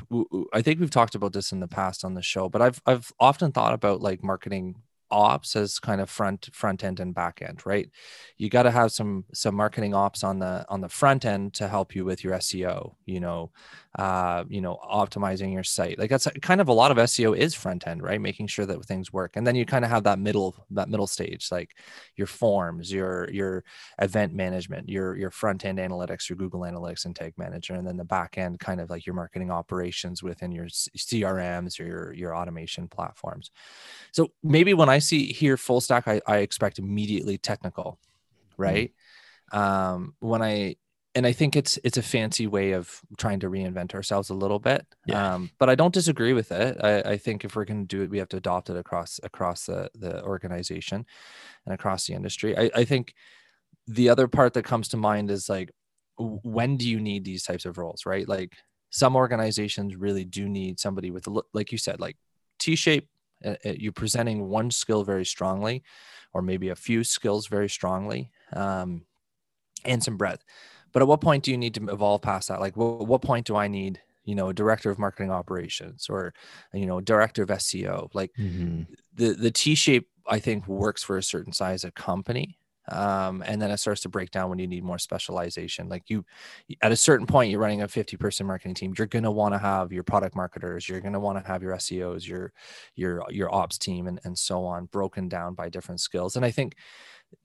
i 0.53 0.63
think 0.63 0.81
we've 0.81 0.91
talked 0.91 1.15
about 1.15 1.33
this 1.33 1.53
in 1.53 1.61
the 1.61 1.69
past 1.69 2.05
on 2.05 2.15
the 2.15 2.23
show 2.23 2.49
but 2.49 2.61
i've 2.61 2.83
i've 2.85 3.13
often 3.21 3.53
thought 3.53 3.73
about 3.73 4.01
like 4.01 4.25
marketing 4.25 4.75
ops 5.11 5.57
as 5.57 5.79
kind 5.79 6.01
of 6.01 6.11
front 6.11 6.49
front 6.53 6.85
end 6.85 7.01
and 7.01 7.15
back 7.15 7.43
end 7.43 7.65
right? 7.65 7.91
You 8.37 8.49
got 8.49 8.65
to 8.65 8.71
have 8.71 8.93
some 8.93 9.25
some 9.33 9.55
marketing 9.55 9.95
ops 9.95 10.25
on 10.25 10.39
the 10.39 10.65
on 10.69 10.81
the 10.81 10.89
front 10.89 11.25
end 11.25 11.55
to 11.55 11.69
help 11.69 11.95
you 11.95 12.05
with 12.05 12.25
your 12.25 12.35
seo 12.39 12.95
you 13.07 13.21
know 13.21 13.51
uh 13.99 14.45
you 14.49 14.61
know 14.61 14.79
optimizing 14.85 15.53
your 15.53 15.65
site. 15.65 15.99
Like 15.99 16.11
that's 16.11 16.29
kind 16.43 16.61
of 16.61 16.69
a 16.69 16.73
lot 16.73 16.91
of 16.91 16.97
seo 16.99 17.37
is 17.37 17.55
front 17.55 17.87
end 17.87 18.03
right? 18.03 18.21
Making 18.21 18.47
sure 18.47 18.67
that 18.67 18.85
things 18.85 19.13
work. 19.13 19.37
And 19.37 19.47
then 19.47 19.55
you 19.55 19.65
kind 19.67 19.85
of 19.85 19.91
have 19.91 20.05
that 20.05 20.19
middle 20.19 20.67
that 20.71 20.89
middle 20.89 21.07
stage 21.07 21.49
like 21.51 21.77
your 22.17 22.27
forms 22.27 22.93
your 22.93 23.31
your 23.31 23.65
event 24.01 24.35
management 24.35 24.89
your 24.89 25.17
your 25.17 25.31
front 25.31 25.65
end 25.65 25.79
analytics 25.79 26.29
your 26.29 26.37
google 26.37 26.61
analytics 26.61 27.05
and 27.05 27.15
manager 27.37 27.75
and 27.75 27.87
then 27.87 27.97
the 27.97 28.05
back 28.05 28.39
end 28.39 28.59
kind 28.59 28.81
of 28.81 28.91
like 28.91 29.07
your 29.07 29.15
marketing 29.15 29.51
operations 29.51 30.23
within 30.23 30.53
your 30.53 30.67
crms 30.67 31.81
or 31.81 31.85
your 31.85 32.13
your 32.13 32.37
automation 32.37 32.89
platforms. 32.89 33.51
So 34.13 34.29
maybe 34.43 34.75
when 34.75 34.89
i 34.89 34.99
see 35.01 35.33
here 35.33 35.57
full 35.57 35.81
stack, 35.81 36.07
I, 36.07 36.21
I 36.27 36.39
expect 36.39 36.79
immediately 36.79 37.39
technical, 37.39 37.99
mm-hmm. 38.53 38.63
right? 38.63 38.93
Mm-hmm. 39.53 39.59
Um, 39.59 40.15
when 40.21 40.43
I 40.43 40.77
and 41.15 41.27
I 41.27 41.33
think 41.33 41.57
it's 41.57 41.79
it's 41.83 41.99
a 41.99 42.03
fancy 42.03 42.47
way 42.47 42.73
of 42.73 43.01
trying 43.19 43.41
to 43.41 43.51
reinvent 43.51 43.95
ourselves 43.95 44.31
a 44.31 44.35
little 44.35 44.61
bit. 44.61 44.87
Yeah. 45.07 45.35
Um, 45.35 45.51
but 45.59 45.69
I 45.69 45.75
don't 45.75 45.93
disagree 45.93 46.33
with 46.33 46.53
it. 46.53 46.77
I, 46.83 47.01
I 47.01 47.17
think 47.17 47.45
if 47.45 47.57
we're 47.57 47.65
going 47.65 47.87
to 47.87 47.97
do 47.97 48.03
it, 48.03 48.11
we 48.11 48.19
have 48.19 48.29
to 48.29 48.37
adopt 48.37 48.71
it 48.71 48.77
across 48.77 49.19
across 49.23 49.67
the 49.67 49.91
the 49.95 50.23
organization 50.23 51.05
and 51.67 51.75
across 51.75 52.07
the 52.07 52.15
industry. 52.15 52.57
I, 52.57 52.71
I 52.75 52.85
think 52.85 53.15
the 53.87 54.09
other 54.09 54.29
part 54.29 54.55
that 54.55 54.65
comes 54.65 54.89
to 54.89 54.97
mind 54.97 55.31
is 55.31 55.49
like 55.49 55.71
when 56.17 56.77
do 56.77 56.89
you 56.89 57.01
need 57.01 57.25
these 57.25 57.43
types 57.43 57.65
of 57.65 57.79
roles, 57.79 58.07
right? 58.07 58.29
Like 58.29 58.57
some 58.91 59.17
organizations 59.17 59.97
really 59.97 60.25
do 60.25 60.49
need 60.49 60.79
somebody 60.79 61.11
with 61.11 61.27
like 61.53 61.73
you 61.73 61.79
said, 61.79 61.99
like 61.99 62.17
T-shape 62.59 63.09
you're 63.65 63.93
presenting 63.93 64.49
one 64.49 64.71
skill 64.71 65.05
very 65.05 65.25
strongly 65.25 65.83
or 66.33 66.43
maybe 66.43 66.69
a 66.69 66.77
few 66.77 67.03
skills 67.05 67.47
very 67.47 67.69
strongly 67.69 68.31
um, 68.53 69.03
and 69.85 70.03
some 70.03 70.17
breadth. 70.17 70.45
But 70.93 71.03
at 71.03 71.09
what 71.09 71.21
point 71.21 71.45
do 71.45 71.51
you 71.51 71.59
need 71.59 71.75
to 71.75 71.89
evolve 71.89 72.23
past 72.23 72.49
that? 72.49 72.61
Like 72.61 72.77
what, 72.77 73.07
what 73.07 73.23
point 73.23 73.47
do 73.47 73.57
i 73.57 73.69
need 73.69 74.01
you 74.25 74.35
know 74.35 74.49
a 74.49 74.55
director 74.55 74.91
of 74.91 74.99
marketing 74.99 75.31
operations 75.31 76.09
or 76.09 76.33
you 76.73 76.87
know 76.87 77.01
director 77.01 77.43
of 77.43 77.49
seo 77.49 78.09
like 78.15 78.31
mm-hmm. 78.39 78.83
the 79.15 79.33
the 79.33 79.51
t 79.51 79.75
shape 79.75 80.09
i 80.27 80.39
think 80.39 80.67
works 80.69 81.03
for 81.03 81.17
a 81.17 81.23
certain 81.23 81.53
size 81.53 81.85
of 81.85 81.95
company 81.95 82.59
um, 82.91 83.43
and 83.47 83.61
then 83.61 83.71
it 83.71 83.79
starts 83.79 84.03
to 84.03 84.09
break 84.09 84.31
down 84.31 84.51
when 84.51 84.59
you 84.59 84.67
need 84.67 84.85
more 84.85 84.99
specialization. 84.99 85.89
Like 85.89 86.09
you 86.09 86.25
at 86.83 86.93
a 86.93 86.97
certain 86.97 87.27
point 87.27 87.51
you're 87.51 87.61
running 87.61 87.83
a 87.83 87.89
50 87.89 88.17
person 88.17 88.47
marketing 88.47 88.75
team 88.75 88.95
you're 88.97 89.07
going 89.07 89.23
to 89.23 89.31
want 89.31 89.55
to 89.55 89.59
have 89.59 89.93
your 89.93 90.03
product 90.03 90.37
marketers 90.37 90.89
you're 90.89 91.01
going 91.01 91.13
to 91.13 91.21
want 91.21 91.43
to 91.43 91.47
have 91.47 91.63
your 91.63 91.75
seos 91.77 92.27
your 92.27 92.53
your 92.95 93.25
your 93.31 93.55
ops 93.55 93.79
team 93.79 94.07
and, 94.07 94.21
and 94.25 94.39
so 94.39 94.65
on 94.65 94.87
broken 94.87 95.29
down 95.29 95.55
by 95.55 95.69
different 95.69 96.01
skills. 96.01 96.37
And 96.37 96.45
i 96.45 96.51
think 96.51 96.75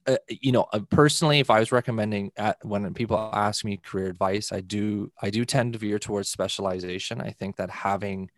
uh, 0.06 0.16
you 0.28 0.50
know 0.50 0.66
uh, 0.72 0.80
personally 0.90 1.38
if 1.38 1.48
i 1.48 1.60
was 1.60 1.70
recommending 1.70 2.32
at, 2.36 2.56
when 2.64 2.92
people 2.92 3.16
ask 3.32 3.64
me 3.64 3.76
career 3.76 4.08
advice 4.08 4.50
i 4.50 4.60
do 4.60 5.10
i 5.22 5.30
do 5.30 5.44
tend 5.44 5.72
to 5.72 5.78
veer 5.78 5.98
towards 5.98 6.28
specialization. 6.28 7.20
I 7.20 7.30
think 7.30 7.56
that 7.56 7.70
having 7.70 8.30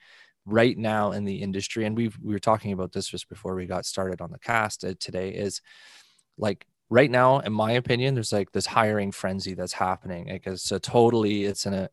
right 0.45 0.79
now 0.79 1.13
in 1.13 1.25
the 1.25 1.37
industry 1.37 1.85
and 1.85 1.97
we 1.97 2.09
we 2.23 2.33
were 2.33 2.39
talking 2.39 2.73
about 2.73 2.93
this 2.93 3.09
just 3.09 3.29
before 3.29 3.55
we 3.55 3.67
got 3.67 3.85
started 3.85 4.21
on 4.21 4.31
the 4.31 4.39
cast 4.39 4.85
uh, 4.85 4.95
today 4.99 5.31
is 5.31 5.61
like 6.39 6.67
right 6.91 7.11
now 7.11 7.39
in 7.41 7.53
my 7.53 7.73
opinion 7.73 8.15
there's 8.15 8.33
like 8.33 8.51
this 8.53 8.67
hiring 8.67 9.13
frenzy 9.13 9.55
that's 9.55 9.73
happening 9.73 10.25
because 10.27 10.63
so 10.63 10.79
totally 10.79 11.45
it's 11.45 11.67
an 11.67 11.75
a, 11.75 11.89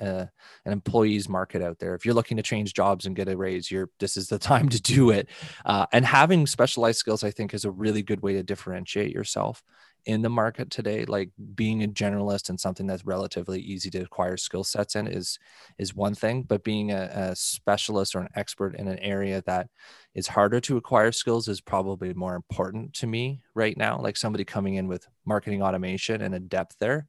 an 0.65 0.71
employees 0.71 1.27
market 1.27 1.61
out 1.61 1.79
there. 1.79 1.95
If 1.95 2.05
you're 2.05 2.15
looking 2.15 2.37
to 2.37 2.43
change 2.43 2.73
jobs 2.73 3.05
and 3.05 3.15
get 3.15 3.27
a 3.27 3.35
raise 3.37 3.69
you're 3.69 3.89
this 3.99 4.17
is 4.17 4.27
the 4.27 4.39
time 4.51 4.69
to 4.69 4.81
do 4.81 5.09
it. 5.09 5.29
Uh, 5.65 5.85
and 5.91 6.05
having 6.05 6.47
specialized 6.47 6.99
skills 6.99 7.23
i 7.23 7.31
think 7.31 7.53
is 7.53 7.65
a 7.65 7.71
really 7.71 8.03
good 8.03 8.21
way 8.21 8.33
to 8.33 8.43
differentiate 8.43 9.11
yourself 9.11 9.63
in 10.05 10.21
the 10.21 10.29
market 10.29 10.69
today 10.69 11.03
like 11.05 11.31
being 11.55 11.83
a 11.83 11.87
generalist 11.87 12.49
and 12.49 12.59
something 12.59 12.85
that's 12.85 13.05
relatively 13.05 13.59
easy 13.59 13.89
to 13.89 13.99
acquire 13.99 14.37
skill 14.37 14.63
sets 14.63 14.95
in 14.95 15.07
is 15.07 15.39
is 15.77 15.95
one 15.95 16.13
thing 16.13 16.43
but 16.43 16.63
being 16.63 16.91
a, 16.91 17.09
a, 17.13 17.35
specialist 17.35 18.15
or 18.15 18.19
an 18.19 18.29
expert 18.35 18.75
in 18.75 18.87
an 18.87 18.99
area 18.99 19.41
that 19.45 19.67
is 20.13 20.27
harder 20.27 20.59
to 20.59 20.77
acquire 20.77 21.11
skills 21.11 21.47
is 21.47 21.59
probably 21.59 22.13
more 22.13 22.35
important 22.35 22.93
to 22.93 23.07
me 23.07 23.41
right 23.55 23.77
now 23.77 23.99
like 23.99 24.15
somebody 24.17 24.45
coming 24.45 24.75
in 24.75 24.87
with 24.87 25.07
marketing 25.25 25.61
automation 25.61 26.21
and 26.21 26.35
a 26.35 26.39
depth 26.39 26.77
there 26.79 27.07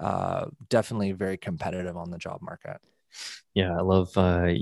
uh, 0.00 0.46
definitely 0.68 1.12
very 1.12 1.36
competitive 1.36 1.96
on 1.96 2.10
the 2.10 2.18
job 2.18 2.40
market. 2.40 2.78
Yeah 3.54 3.72
i 3.76 3.80
love 3.80 4.16
uh, 4.16 4.52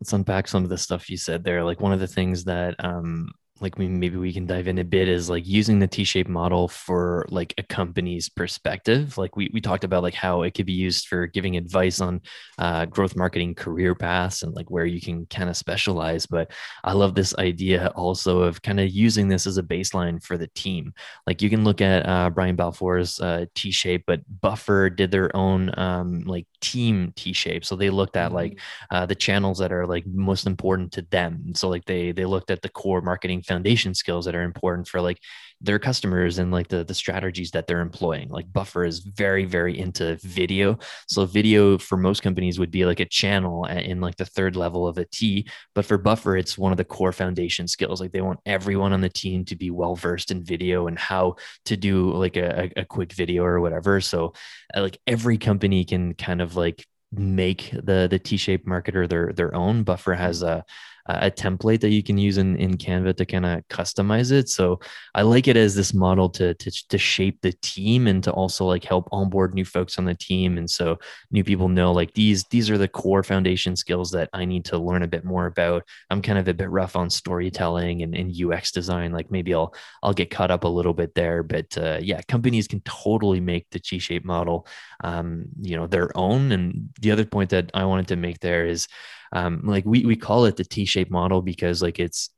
let's 0.00 0.12
unpack 0.12 0.46
some 0.48 0.62
of 0.62 0.70
the 0.70 0.78
stuff 0.78 1.10
you 1.10 1.16
said 1.16 1.42
there. 1.42 1.64
Like 1.64 1.80
one 1.80 1.92
of 1.92 2.00
the 2.00 2.06
things 2.06 2.44
that 2.44 2.76
um, 2.78 3.32
like 3.60 3.78
we 3.78 3.88
maybe 3.88 4.16
we 4.16 4.32
can 4.32 4.46
dive 4.46 4.68
in 4.68 4.78
a 4.78 4.84
bit 4.84 5.08
is 5.08 5.30
like 5.30 5.46
using 5.46 5.78
the 5.78 5.86
t-shaped 5.86 6.28
model 6.28 6.68
for 6.68 7.26
like 7.30 7.54
a 7.56 7.62
company's 7.62 8.28
perspective. 8.28 9.16
Like 9.16 9.36
we, 9.36 9.50
we 9.52 9.60
talked 9.60 9.84
about 9.84 10.02
like 10.02 10.14
how 10.14 10.42
it 10.42 10.52
could 10.52 10.66
be 10.66 10.72
used 10.72 11.06
for 11.06 11.26
giving 11.26 11.56
advice 11.56 12.00
on 12.00 12.20
uh, 12.58 12.84
growth 12.84 13.16
marketing 13.16 13.54
career 13.54 13.94
paths 13.94 14.42
and 14.42 14.54
like 14.54 14.70
where 14.70 14.84
you 14.84 15.00
can 15.00 15.24
kind 15.26 15.48
of 15.48 15.56
specialize. 15.56 16.26
But 16.26 16.50
i 16.84 16.92
love 16.92 17.14
this 17.14 17.34
idea 17.38 17.92
also 17.96 18.40
of 18.40 18.60
kind 18.60 18.78
of 18.78 18.90
using 18.90 19.28
this 19.28 19.46
as 19.46 19.56
a 19.56 19.62
baseline 19.62 20.22
for 20.22 20.36
the 20.36 20.48
team. 20.48 20.92
Like 21.26 21.40
you 21.40 21.48
can 21.48 21.64
look 21.64 21.80
at 21.80 22.06
uh, 22.06 22.30
brian 22.30 22.56
balfour's 22.56 23.20
uh, 23.20 23.46
t-shape 23.54 24.04
but 24.06 24.20
buffer 24.40 24.90
did 24.90 25.10
their 25.10 25.34
own 25.34 25.76
um, 25.78 26.20
like 26.20 26.46
team 26.60 27.12
t-shape. 27.16 27.64
So 27.64 27.76
they 27.76 27.90
looked 27.90 28.16
at 28.16 28.32
like 28.32 28.52
mm-hmm. 28.52 28.96
uh, 28.96 29.06
the 29.06 29.14
channels 29.14 29.58
that 29.58 29.72
are 29.72 29.86
like 29.86 30.06
most 30.06 30.46
important 30.46 30.92
to 30.92 31.02
them. 31.02 31.54
So 31.54 31.68
like 31.68 31.84
they 31.86 32.12
they 32.12 32.26
looked 32.26 32.50
at 32.50 32.62
the 32.62 32.68
core 32.68 33.00
marketing 33.00 33.42
foundation 33.46 33.94
skills 33.94 34.24
that 34.24 34.34
are 34.34 34.42
important 34.42 34.88
for 34.88 35.00
like 35.00 35.18
their 35.62 35.78
customers 35.78 36.38
and 36.38 36.52
like 36.52 36.68
the 36.68 36.84
the 36.84 36.94
strategies 36.94 37.50
that 37.52 37.66
they're 37.66 37.80
employing. 37.80 38.28
Like 38.28 38.52
buffer 38.52 38.84
is 38.84 38.98
very 38.98 39.44
very 39.46 39.78
into 39.78 40.16
video. 40.22 40.78
So 41.08 41.24
video 41.24 41.78
for 41.78 41.96
most 41.96 42.22
companies 42.22 42.58
would 42.58 42.70
be 42.70 42.84
like 42.84 43.00
a 43.00 43.06
channel 43.06 43.64
in 43.64 44.00
like 44.00 44.16
the 44.16 44.26
third 44.26 44.54
level 44.54 44.86
of 44.86 44.98
a 44.98 45.06
t. 45.06 45.48
But 45.74 45.86
for 45.86 45.96
buffer 45.96 46.36
it's 46.36 46.58
one 46.58 46.72
of 46.72 46.78
the 46.78 46.84
core 46.84 47.12
foundation 47.12 47.68
skills. 47.68 48.00
Like 48.00 48.12
they 48.12 48.20
want 48.20 48.40
everyone 48.44 48.92
on 48.92 49.00
the 49.00 49.08
team 49.08 49.44
to 49.46 49.56
be 49.56 49.70
well 49.70 49.94
versed 49.94 50.30
in 50.30 50.44
video 50.44 50.88
and 50.88 50.98
how 50.98 51.36
to 51.64 51.76
do 51.76 52.12
like 52.12 52.36
a, 52.36 52.70
a 52.76 52.84
quick 52.84 53.12
video 53.14 53.42
or 53.44 53.60
whatever. 53.60 54.00
So 54.00 54.34
uh, 54.76 54.82
like 54.82 54.98
every 55.06 55.38
company 55.38 55.84
can 55.84 56.14
kind 56.14 56.42
of 56.42 56.56
like 56.56 56.84
make 57.12 57.70
the 57.70 58.08
the 58.10 58.18
t-shaped 58.18 58.66
marketer 58.66 59.08
their 59.08 59.32
their 59.32 59.54
own. 59.54 59.84
Buffer 59.84 60.14
has 60.14 60.42
a 60.42 60.64
a 61.08 61.30
template 61.30 61.80
that 61.80 61.90
you 61.90 62.02
can 62.02 62.18
use 62.18 62.38
in, 62.38 62.56
in 62.56 62.76
Canva 62.76 63.16
to 63.16 63.26
kind 63.26 63.46
of 63.46 63.66
customize 63.68 64.32
it. 64.32 64.48
So 64.48 64.80
I 65.14 65.22
like 65.22 65.48
it 65.48 65.56
as 65.56 65.74
this 65.74 65.94
model 65.94 66.28
to, 66.30 66.54
to, 66.54 66.70
to 66.88 66.98
shape 66.98 67.40
the 67.42 67.52
team 67.62 68.06
and 68.06 68.22
to 68.24 68.32
also 68.32 68.64
like 68.64 68.84
help 68.84 69.08
onboard 69.12 69.54
new 69.54 69.64
folks 69.64 69.98
on 69.98 70.04
the 70.04 70.14
team. 70.14 70.58
And 70.58 70.68
so 70.68 70.98
new 71.30 71.44
people 71.44 71.68
know 71.68 71.92
like 71.92 72.12
these, 72.14 72.44
these 72.50 72.70
are 72.70 72.78
the 72.78 72.88
core 72.88 73.22
foundation 73.22 73.76
skills 73.76 74.10
that 74.10 74.28
I 74.32 74.44
need 74.44 74.64
to 74.66 74.78
learn 74.78 75.02
a 75.02 75.08
bit 75.08 75.24
more 75.24 75.46
about. 75.46 75.84
I'm 76.10 76.22
kind 76.22 76.38
of 76.38 76.48
a 76.48 76.54
bit 76.54 76.70
rough 76.70 76.96
on 76.96 77.10
storytelling 77.10 78.02
and, 78.02 78.14
and 78.14 78.34
UX 78.34 78.72
design. 78.72 79.12
Like 79.12 79.30
maybe 79.30 79.54
I'll, 79.54 79.74
I'll 80.02 80.14
get 80.14 80.30
caught 80.30 80.50
up 80.50 80.64
a 80.64 80.68
little 80.68 80.94
bit 80.94 81.14
there, 81.14 81.42
but 81.42 81.76
uh, 81.78 81.98
yeah, 82.00 82.20
companies 82.28 82.66
can 82.66 82.80
totally 82.80 83.40
make 83.40 83.70
the 83.70 83.78
T-shape 83.78 84.24
model, 84.24 84.66
um, 85.04 85.46
you 85.60 85.76
know, 85.76 85.86
their 85.86 86.16
own. 86.16 86.52
And 86.52 86.90
the 87.00 87.12
other 87.12 87.24
point 87.24 87.50
that 87.50 87.70
I 87.74 87.84
wanted 87.84 88.08
to 88.08 88.16
make 88.16 88.40
there 88.40 88.66
is, 88.66 88.88
um, 89.36 89.60
like 89.64 89.84
we 89.84 90.06
we 90.06 90.16
call 90.16 90.46
it 90.46 90.56
the 90.56 90.64
T-shaped 90.64 91.10
model 91.10 91.42
because 91.42 91.82
like 91.82 91.98
it's 91.98 92.30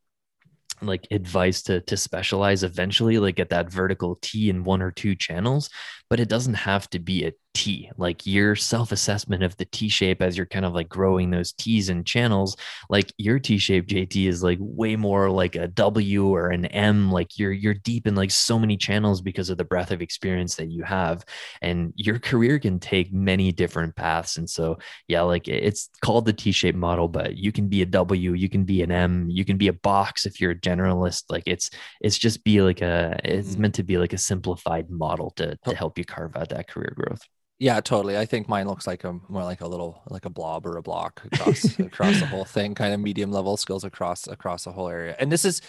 like 0.82 1.06
advice 1.12 1.62
to 1.62 1.80
to 1.82 1.96
specialize 1.96 2.64
eventually 2.64 3.18
like 3.18 3.36
get 3.36 3.50
that 3.50 3.70
vertical 3.70 4.18
T 4.20 4.50
in 4.50 4.64
one 4.64 4.82
or 4.82 4.90
two 4.90 5.14
channels 5.14 5.70
but 6.10 6.20
it 6.20 6.28
doesn't 6.28 6.54
have 6.54 6.88
to 6.90 6.98
be 6.98 7.24
a 7.24 7.32
T. 7.58 7.90
Like 7.96 8.24
your 8.24 8.54
self 8.54 8.92
assessment 8.92 9.42
of 9.42 9.56
the 9.56 9.64
T 9.64 9.88
shape 9.88 10.22
as 10.22 10.36
you're 10.36 10.46
kind 10.46 10.64
of 10.64 10.74
like 10.74 10.88
growing 10.88 11.30
those 11.30 11.52
T's 11.52 11.88
and 11.88 12.06
channels, 12.06 12.56
like 12.88 13.12
your 13.18 13.40
T 13.40 13.58
shape 13.58 13.88
JT 13.88 14.28
is 14.28 14.44
like 14.44 14.58
way 14.60 14.94
more 14.94 15.28
like 15.28 15.56
a 15.56 15.66
W 15.66 16.28
or 16.28 16.50
an 16.50 16.66
M. 16.66 17.10
Like 17.10 17.36
you're 17.36 17.50
you're 17.50 17.74
deep 17.74 18.06
in 18.06 18.14
like 18.14 18.30
so 18.30 18.60
many 18.60 18.76
channels 18.76 19.20
because 19.20 19.50
of 19.50 19.58
the 19.58 19.64
breadth 19.64 19.90
of 19.90 20.00
experience 20.00 20.54
that 20.54 20.70
you 20.70 20.84
have, 20.84 21.24
and 21.60 21.92
your 21.96 22.20
career 22.20 22.60
can 22.60 22.78
take 22.78 23.12
many 23.12 23.50
different 23.50 23.96
paths. 23.96 24.36
And 24.36 24.48
so 24.48 24.78
yeah, 25.08 25.22
like 25.22 25.48
it's 25.48 25.90
called 26.00 26.26
the 26.26 26.32
T 26.32 26.52
shape 26.52 26.76
model, 26.76 27.08
but 27.08 27.36
you 27.36 27.50
can 27.50 27.66
be 27.66 27.82
a 27.82 27.86
W, 27.86 28.34
you 28.34 28.48
can 28.48 28.62
be 28.62 28.82
an 28.82 28.92
M, 28.92 29.28
you 29.28 29.44
can 29.44 29.56
be 29.56 29.66
a 29.66 29.72
box 29.72 30.26
if 30.26 30.40
you're 30.40 30.52
a 30.52 30.60
generalist. 30.60 31.24
Like 31.28 31.44
it's 31.46 31.70
it's 32.00 32.18
just 32.18 32.44
be 32.44 32.62
like 32.62 32.82
a 32.82 33.18
it's 33.24 33.50
mm-hmm. 33.50 33.62
meant 33.62 33.74
to 33.74 33.82
be 33.82 33.98
like 33.98 34.12
a 34.12 34.18
simplified 34.18 34.88
model 34.90 35.32
to 35.32 35.56
to 35.64 35.74
help 35.74 35.97
you 35.98 36.04
carve 36.04 36.36
out 36.36 36.48
that 36.50 36.68
career 36.68 36.92
growth. 36.96 37.20
Yeah, 37.60 37.80
totally. 37.80 38.16
I 38.16 38.24
think 38.24 38.48
mine 38.48 38.68
looks 38.68 38.86
like 38.86 39.02
a 39.02 39.18
more 39.28 39.42
like 39.42 39.60
a 39.62 39.66
little 39.66 40.02
like 40.08 40.24
a 40.24 40.30
blob 40.30 40.64
or 40.64 40.76
a 40.76 40.82
block 40.82 41.22
across 41.32 41.78
across 41.80 42.20
the 42.20 42.26
whole 42.26 42.44
thing, 42.44 42.74
kind 42.74 42.94
of 42.94 43.00
medium 43.00 43.32
level 43.32 43.56
skills 43.56 43.82
across 43.82 44.28
across 44.28 44.64
the 44.64 44.70
whole 44.70 44.88
area. 44.88 45.16
And 45.18 45.32
this 45.32 45.44
is 45.44 45.60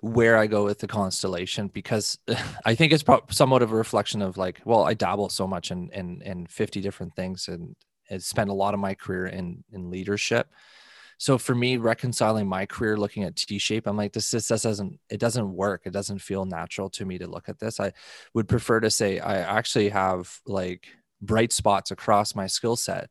where 0.00 0.36
I 0.36 0.48
go 0.48 0.64
with 0.64 0.80
the 0.80 0.88
constellation 0.88 1.68
because 1.68 2.18
I 2.64 2.74
think 2.74 2.92
it's 2.92 3.04
pro- 3.04 3.22
somewhat 3.30 3.62
of 3.62 3.70
a 3.70 3.76
reflection 3.76 4.22
of 4.22 4.36
like, 4.36 4.60
well, 4.64 4.82
I 4.82 4.94
dabble 4.94 5.28
so 5.28 5.46
much 5.46 5.70
in 5.70 5.88
in 5.90 6.20
in 6.22 6.46
50 6.46 6.80
different 6.80 7.14
things 7.14 7.46
and, 7.46 7.76
and 8.08 8.20
spend 8.20 8.50
a 8.50 8.54
lot 8.54 8.74
of 8.74 8.80
my 8.80 8.94
career 8.94 9.26
in 9.26 9.62
in 9.72 9.88
leadership. 9.88 10.48
So 11.20 11.36
for 11.36 11.54
me, 11.54 11.76
reconciling 11.76 12.48
my 12.48 12.64
career 12.64 12.96
looking 12.96 13.24
at 13.24 13.36
T 13.36 13.58
shape, 13.58 13.86
I'm 13.86 13.98
like, 13.98 14.14
this, 14.14 14.30
this, 14.30 14.48
doesn't, 14.48 14.98
it 15.10 15.20
doesn't 15.20 15.52
work. 15.52 15.82
It 15.84 15.92
doesn't 15.92 16.20
feel 16.20 16.46
natural 16.46 16.88
to 16.90 17.04
me 17.04 17.18
to 17.18 17.26
look 17.26 17.50
at 17.50 17.58
this. 17.58 17.78
I 17.78 17.92
would 18.32 18.48
prefer 18.48 18.80
to 18.80 18.88
say 18.88 19.18
I 19.18 19.36
actually 19.40 19.90
have 19.90 20.34
like 20.46 20.88
bright 21.20 21.52
spots 21.52 21.90
across 21.90 22.34
my 22.34 22.46
skill 22.46 22.74
set. 22.74 23.10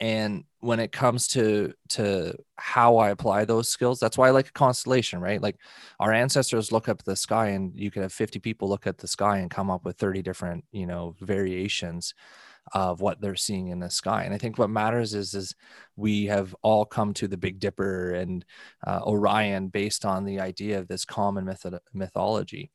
And 0.00 0.44
when 0.60 0.80
it 0.80 0.92
comes 0.92 1.28
to 1.28 1.74
to 1.90 2.34
how 2.56 2.96
I 2.96 3.10
apply 3.10 3.44
those 3.44 3.68
skills, 3.68 4.00
that's 4.00 4.16
why 4.16 4.28
I 4.28 4.30
like 4.30 4.48
a 4.48 4.52
constellation, 4.52 5.20
right? 5.20 5.40
Like 5.40 5.56
our 6.00 6.10
ancestors 6.10 6.72
look 6.72 6.88
up 6.88 7.04
the 7.04 7.16
sky 7.16 7.48
and 7.48 7.78
you 7.78 7.90
could 7.90 8.02
have 8.02 8.14
50 8.14 8.38
people 8.38 8.66
look 8.66 8.86
at 8.86 8.96
the 8.96 9.06
sky 9.06 9.38
and 9.38 9.50
come 9.50 9.70
up 9.70 9.84
with 9.84 9.98
30 9.98 10.22
different, 10.22 10.64
you 10.72 10.86
know, 10.86 11.16
variations 11.20 12.14
of 12.72 13.00
what 13.00 13.20
they're 13.20 13.36
seeing 13.36 13.68
in 13.68 13.80
the 13.80 13.90
sky. 13.90 14.24
And 14.24 14.32
I 14.32 14.38
think 14.38 14.58
what 14.58 14.70
matters 14.70 15.14
is 15.14 15.34
is 15.34 15.54
we 15.96 16.26
have 16.26 16.54
all 16.62 16.84
come 16.84 17.12
to 17.14 17.28
the 17.28 17.36
Big 17.36 17.58
Dipper 17.58 18.12
and 18.12 18.44
uh, 18.86 19.00
Orion 19.04 19.68
based 19.68 20.04
on 20.04 20.24
the 20.24 20.40
idea 20.40 20.78
of 20.78 20.88
this 20.88 21.04
common 21.04 21.44
method 21.44 21.78
mythology. 21.92 22.70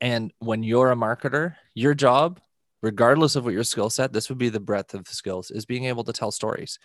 And 0.00 0.32
when 0.38 0.62
you're 0.62 0.90
a 0.90 0.96
marketer, 0.96 1.54
your 1.74 1.94
job, 1.94 2.40
regardless 2.82 3.36
of 3.36 3.44
what 3.44 3.54
your 3.54 3.64
skill 3.64 3.90
set, 3.90 4.12
this 4.12 4.28
would 4.28 4.38
be 4.38 4.48
the 4.48 4.60
breadth 4.60 4.94
of 4.94 5.04
the 5.04 5.14
skills, 5.14 5.50
is 5.50 5.64
being 5.64 5.86
able 5.86 6.04
to 6.04 6.12
tell 6.12 6.30
stories. 6.30 6.78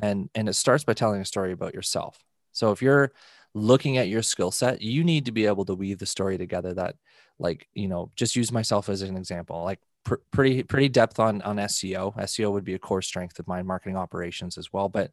And 0.00 0.30
and 0.34 0.48
it 0.48 0.54
starts 0.54 0.84
by 0.84 0.94
telling 0.94 1.20
a 1.20 1.24
story 1.24 1.52
about 1.52 1.74
yourself. 1.74 2.18
So 2.52 2.72
if 2.72 2.80
you're 2.82 3.12
looking 3.54 3.98
at 3.98 4.08
your 4.08 4.22
skill 4.22 4.50
set, 4.50 4.82
you 4.82 5.04
need 5.04 5.24
to 5.26 5.32
be 5.32 5.46
able 5.46 5.64
to 5.66 5.74
weave 5.74 5.98
the 5.98 6.06
story 6.06 6.38
together 6.38 6.74
that 6.74 6.96
like, 7.38 7.68
you 7.74 7.88
know, 7.88 8.10
just 8.16 8.36
use 8.36 8.52
myself 8.52 8.88
as 8.88 9.02
an 9.02 9.16
example. 9.16 9.62
Like 9.62 9.80
pr- 10.08 10.22
pretty 10.30 10.62
pretty 10.62 10.88
depth 10.88 11.20
on 11.20 11.42
on 11.42 11.56
SEO. 11.56 12.16
SEO 12.16 12.50
would 12.50 12.64
be 12.64 12.74
a 12.74 12.78
core 12.78 13.02
strength 13.02 13.38
of 13.38 13.46
mine, 13.46 13.66
marketing 13.66 13.96
operations 13.96 14.56
as 14.56 14.72
well. 14.72 14.88
But 14.88 15.12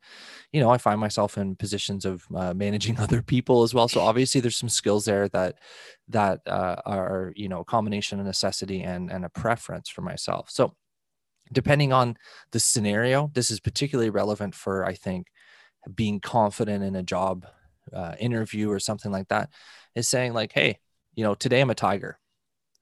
you 0.54 0.62
know, 0.62 0.70
I 0.70 0.78
find 0.78 1.00
myself 1.00 1.38
in 1.38 1.56
positions 1.56 2.06
of 2.06 2.24
uh, 2.34 2.54
managing 2.54 2.98
other 3.06 3.22
people 3.22 3.64
as 3.64 3.74
well. 3.74 3.88
So 3.88 4.00
obviously, 4.00 4.42
there's 4.42 4.58
some 4.58 4.70
skills 4.70 5.06
there 5.06 5.28
that 5.30 5.60
that 6.08 6.42
uh, 6.48 6.78
are 6.86 7.34
you 7.36 7.50
know 7.50 7.60
a 7.60 7.66
combination 7.66 8.20
of 8.20 8.26
necessity 8.26 8.82
and 8.82 9.12
and 9.12 9.26
a 9.26 9.30
preference 9.30 9.90
for 9.90 10.02
myself. 10.02 10.50
So 10.50 10.74
depending 11.52 11.94
on 11.94 12.18
the 12.52 12.60
scenario, 12.60 13.30
this 13.34 13.52
is 13.52 13.60
particularly 13.60 14.10
relevant 14.10 14.56
for 14.56 14.86
I 14.86 14.94
think 14.94 15.28
being 15.94 16.20
confident 16.20 16.84
in 16.84 16.96
a 16.96 17.04
job 17.04 17.46
uh, 17.94 18.16
interview 18.20 18.72
or 18.72 18.80
something 18.80 19.12
like 19.12 19.28
that. 19.28 19.50
Is 19.94 20.10
saying 20.10 20.34
like, 20.34 20.52
hey, 20.54 20.80
you 21.16 21.24
know, 21.24 21.36
today 21.36 21.62
I'm 21.62 21.70
a 21.70 21.76
tiger, 21.76 22.20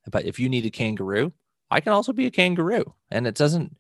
but 0.10 0.26
if 0.26 0.40
you 0.40 0.50
need 0.50 0.66
a 0.66 0.72
kangaroo, 0.72 1.34
I 1.74 1.80
can 1.80 1.94
also 1.94 2.14
be 2.14 2.28
a 2.28 2.32
kangaroo. 2.32 2.94
And 3.10 3.26
it 3.26 3.36
doesn't 3.36 3.76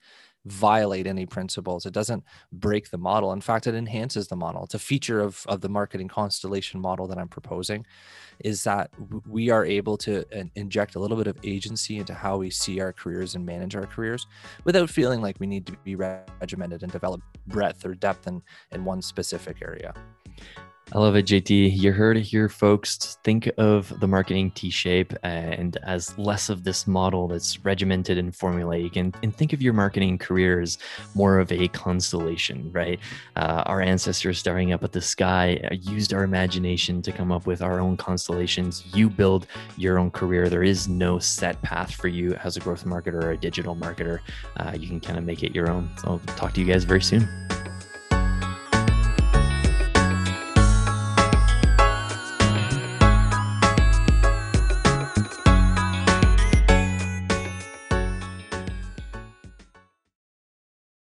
violate 0.45 1.07
any 1.07 1.25
principles. 1.25 1.85
It 1.85 1.93
doesn't 1.93 2.23
break 2.51 2.89
the 2.89 2.97
model. 2.97 3.31
In 3.31 3.39
fact, 3.39 3.65
it 3.65 3.75
enhances 3.75 4.27
the 4.27 4.35
model. 4.35 4.63
It's 4.63 4.73
a 4.73 4.79
feature 4.79 5.21
of, 5.21 5.45
of 5.47 5.61
the 5.61 5.69
marketing 5.69 6.09
constellation 6.09 6.81
model 6.81 7.07
that 7.07 7.17
I'm 7.17 7.29
proposing 7.29 7.85
is 8.39 8.63
that 8.63 8.89
we 9.27 9.49
are 9.51 9.63
able 9.63 9.95
to 9.97 10.25
uh, 10.37 10.43
inject 10.55 10.95
a 10.95 10.99
little 10.99 11.15
bit 11.15 11.27
of 11.27 11.37
agency 11.43 11.97
into 11.97 12.13
how 12.13 12.37
we 12.37 12.49
see 12.49 12.81
our 12.81 12.91
careers 12.91 13.35
and 13.35 13.45
manage 13.45 13.75
our 13.75 13.85
careers 13.85 14.27
without 14.65 14.89
feeling 14.89 15.21
like 15.21 15.39
we 15.39 15.47
need 15.47 15.65
to 15.67 15.77
be 15.83 15.95
regimented 15.95 16.83
and 16.83 16.91
develop 16.91 17.21
breadth 17.47 17.85
or 17.85 17.93
depth 17.93 18.27
in, 18.27 18.41
in 18.71 18.83
one 18.83 19.01
specific 19.01 19.61
area. 19.61 19.93
I 20.95 20.99
love 20.99 21.15
it, 21.15 21.25
JT. 21.25 21.75
You 21.75 21.91
heard 21.91 22.17
it 22.17 22.21
here, 22.21 22.47
folks. 22.47 23.17
Think 23.23 23.49
of 23.57 23.99
the 23.99 24.07
marketing 24.07 24.51
T 24.51 24.69
shape 24.69 25.11
and 25.23 25.75
as 25.77 26.15
less 26.19 26.49
of 26.49 26.63
this 26.63 26.85
model 26.85 27.27
that's 27.27 27.65
regimented 27.65 28.19
and 28.19 28.31
formulaic, 28.31 28.95
and, 28.95 29.17
and 29.23 29.35
think 29.35 29.53
of 29.53 29.61
your 29.61 29.73
marketing 29.73 30.19
career 30.19 30.61
as 30.61 30.77
more 31.15 31.39
of 31.39 31.51
a 31.51 31.67
constellation, 31.69 32.71
right? 32.71 32.99
Uh, 33.35 33.63
our 33.65 33.81
ancestors 33.81 34.37
staring 34.37 34.71
up 34.71 34.83
at 34.83 34.91
the 34.91 35.01
sky 35.01 35.59
uh, 35.71 35.73
used 35.73 36.13
our 36.13 36.23
imagination 36.23 37.01
to 37.01 37.11
come 37.11 37.31
up 37.31 37.47
with 37.47 37.63
our 37.63 37.79
own 37.79 37.97
constellations. 37.97 38.85
You 38.93 39.09
build 39.09 39.47
your 39.77 39.97
own 39.97 40.11
career. 40.11 40.47
There 40.47 40.61
is 40.61 40.87
no 40.87 41.17
set 41.17 41.59
path 41.63 41.95
for 41.95 42.07
you 42.07 42.35
as 42.43 42.55
a 42.55 42.59
growth 42.59 42.85
marketer 42.85 43.23
or 43.23 43.31
a 43.31 43.37
digital 43.37 43.75
marketer. 43.75 44.19
Uh, 44.57 44.75
you 44.77 44.87
can 44.87 44.99
kind 44.99 45.17
of 45.17 45.23
make 45.23 45.41
it 45.41 45.55
your 45.55 45.71
own. 45.71 45.89
So 45.97 46.07
I'll 46.09 46.35
talk 46.35 46.53
to 46.53 46.61
you 46.61 46.67
guys 46.67 46.83
very 46.83 47.01
soon. 47.01 47.27